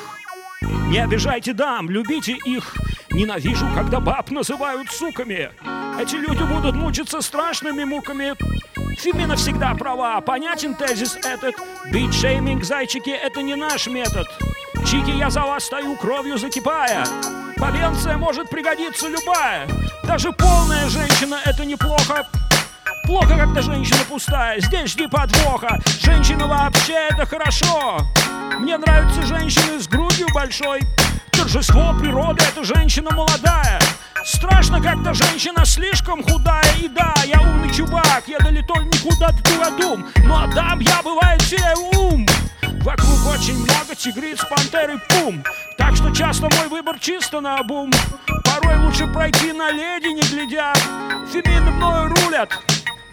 [0.90, 2.76] Не обижайте дам, любите их.
[3.12, 5.50] Ненавижу, когда баб называют суками.
[6.00, 8.34] Эти люди будут мучиться страшными муками.
[9.00, 11.56] Фемина всегда права, понятен тезис этот.
[11.92, 14.28] Бит-шейминг, зайчики, это не наш метод.
[14.86, 17.06] Чики, я за вас стою, кровью закипая.
[17.58, 19.68] Побенция может пригодиться любая.
[20.04, 22.28] Даже полная женщина— это неплохо.
[23.06, 25.80] Плохо, когда женщина пустая, здесь жди подвоха.
[26.02, 28.00] Женщина вообще это хорошо.
[28.58, 30.82] Мне нравятся женщины с грудью большой.
[31.32, 33.80] Торжество природы— это женщина молодая.
[34.26, 40.44] Страшно, когда женщина слишком худая И да, я умный чувак, я долетой никуда турадум Но
[40.46, 42.26] Адам, я бывает теряю ум
[42.82, 45.44] Вокруг очень много тигриц, пантер и пум
[45.78, 47.92] Так что часто мой выбор чисто на бум
[48.44, 50.74] Порой лучше пройти на леди, не глядя
[51.32, 52.50] Фемины мною рулят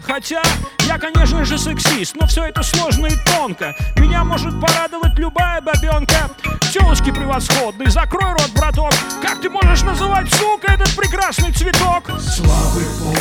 [0.03, 0.42] Хотя
[0.86, 3.74] я, конечно же, сексист, но все это сложно и тонко.
[3.96, 6.30] Меня может порадовать любая бабенка.
[6.72, 8.92] Телочки превосходные, закрой рот, браток.
[9.22, 12.11] Как ты можешь называть, сука, этот прекрасный цветок?
[12.20, 13.16] Славы пол,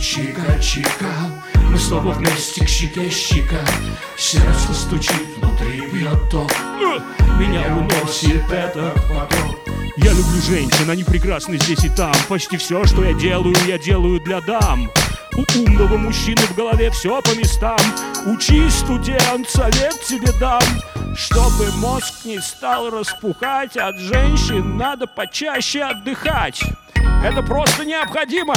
[0.00, 1.12] чика-чика,
[1.68, 3.60] мы снова вместе к щеке щика.
[4.16, 6.50] Сердце стучит, внутри бьет ток.
[7.38, 9.58] Меня уносит этот поток.
[9.96, 12.12] Я люблю женщин, они прекрасны здесь и там.
[12.28, 14.90] Почти все, что я делаю, я делаю для дам.
[15.36, 17.78] У умного мужчины в голове все по местам.
[18.26, 20.60] Учись, студент, совет тебе дам.
[21.16, 26.62] Чтобы мозг не стал распухать От женщин надо почаще отдыхать.
[27.24, 28.54] Это просто необходимо.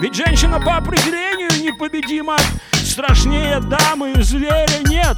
[0.00, 2.36] Ведь женщина по определению непобедима.
[2.72, 5.16] Страшнее дамы и зверя нет.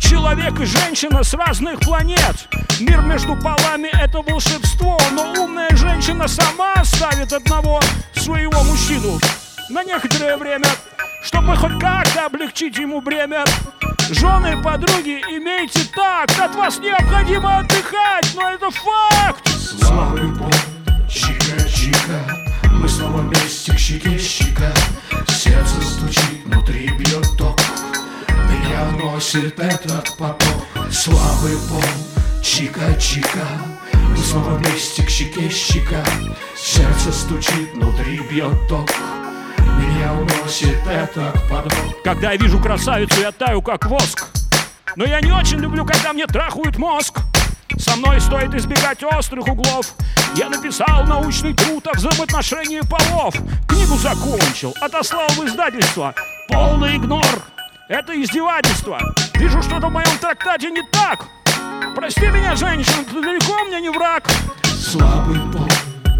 [0.00, 2.48] Человек и женщина с разных планет.
[2.80, 7.80] Мир между полами— это волшебство Но умная женщина сама ставит одного
[8.14, 9.20] своего мужчину
[9.72, 10.68] на некоторое время,
[11.22, 13.44] чтобы хоть как-то облегчить ему бремя.
[14.10, 19.48] Жены, подруги, имейте так, от вас необходимо отдыхать, но это факт.
[19.80, 20.50] Слава Богу,
[21.08, 22.20] чика-чика,
[22.70, 24.72] мы снова вместе к щеке щека.
[25.28, 27.58] Сердце стучит, внутри бьет ток,
[28.28, 30.66] меня носит этот поток.
[30.90, 31.82] Славы Богу,
[32.42, 33.46] чика-чика,
[34.10, 36.04] мы снова вместе к щеке щека.
[36.54, 38.90] Сердце стучит, внутри бьет ток.
[40.02, 44.26] Меня уносит этот подвох Когда я вижу красавицу, я таю как воск.
[44.96, 47.20] Но я не очень люблю, когда мне трахают мозг.
[47.78, 49.94] Со мной стоит избегать острых углов.
[50.34, 53.34] Я написал научный труд о взаимоотношении полов.
[53.68, 56.14] Книгу закончил, отослал в издательство.
[56.48, 57.24] Полный игнор,
[57.88, 58.98] это издевательство.
[59.34, 61.26] Вижу, что-то в моем трактате не так.
[61.94, 64.26] Прости меня, женщина, ты далеко мне не враг.
[64.64, 65.68] Слабый пол,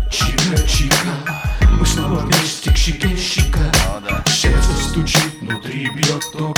[0.08, 1.51] чика-чика
[1.86, 3.72] снова вместе к щеке щека
[4.26, 6.56] Сердце стучит, внутри бьет ток.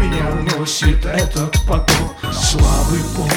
[0.00, 2.16] Меня уносит этот поток.
[2.32, 3.30] Слабый пол,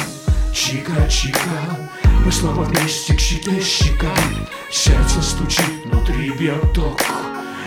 [0.53, 1.89] чика-чика
[2.23, 4.13] Мы снова вместе к щеке щека
[4.71, 7.01] Сердце стучит, внутри бьет ток.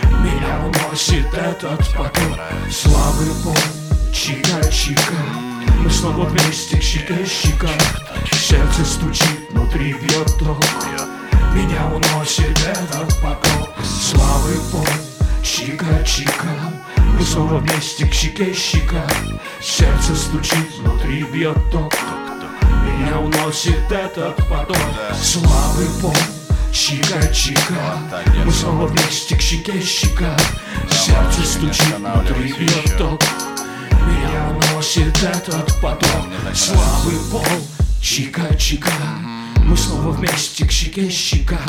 [0.03, 2.39] Меня уносит этот поток.
[2.71, 3.57] Слабый пол,
[4.11, 5.21] чика-чика
[5.83, 7.69] Мы снова вместе к щеке щека
[8.31, 10.63] Сердце стучит, внутри бьет ток
[11.59, 13.69] Меня уносит этот поток.
[13.83, 14.87] Славы пол,
[15.43, 16.53] чика-чика
[17.17, 19.05] Мы снова вместе к щеке щека.
[19.59, 21.93] Сердце стучит, внутри бьет ток.
[22.63, 24.77] Меня уносит этот поток.
[25.21, 26.15] Славы пол,
[26.71, 27.97] чика-чика
[28.45, 30.37] Мы снова вместе к щеке щека.
[30.89, 33.21] Сердце стучит, внутри бьет ток.
[33.91, 36.25] Меня уносит этот поток.
[36.53, 37.43] Слабый пол,
[38.01, 38.93] чика-чика
[39.69, 41.61] Мы снова вместе к щеке щека.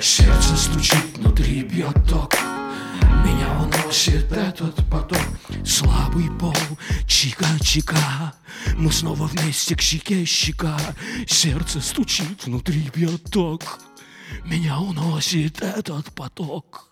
[0.00, 2.36] Сердце стучит, внутри бьет ток
[3.24, 5.18] Меня уносит этот поток.
[5.66, 6.54] Слабый пол,
[7.08, 8.32] чика-чика.
[8.76, 10.78] Мы снова вместе к щеке щека.
[11.26, 13.80] Сердце стучит, внутри бьет ток
[14.44, 16.89] Меня уносит этот поток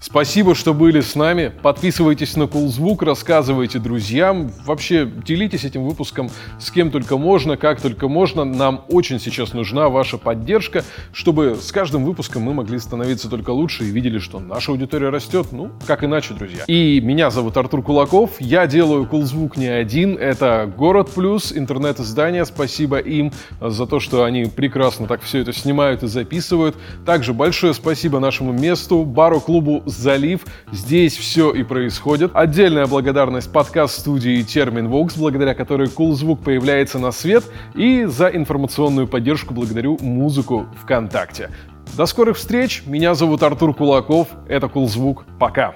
[0.00, 1.52] Спасибо, что были с нами.
[1.62, 4.52] Подписывайтесь на Кулзвук, рассказывайте друзьям.
[4.64, 8.44] Вообще, делитесь этим выпуском с кем только можно, как только можно.
[8.44, 13.84] Нам очень сейчас нужна ваша поддержка, чтобы с каждым выпуском мы могли становиться только лучше
[13.84, 15.48] и видели, что наша аудитория растет.
[15.50, 16.64] Ну, как иначе, друзья.
[16.66, 18.40] И меня зовут Артур Кулаков.
[18.40, 20.16] Я делаю Кулзвук не один.
[20.16, 22.44] Это Город Плюс, интернет-издание.
[22.44, 26.76] Спасибо им за то, что они прекрасно так все это снимают и записывают.
[27.04, 30.44] Также большое спасибо нашему месту, бару-клубу залив.
[30.70, 32.32] Здесь все и происходит.
[32.34, 37.44] Отдельная благодарность подкаст-студии Термин Terminvox, благодаря которой Cool Звук появляется на свет.
[37.74, 41.50] И за информационную поддержку благодарю музыку ВКонтакте.
[41.96, 42.82] До скорых встреч.
[42.86, 44.28] Меня зовут Артур Кулаков.
[44.48, 45.24] Это Cool Звук.
[45.38, 45.74] Пока.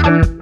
[0.00, 0.37] Thank you.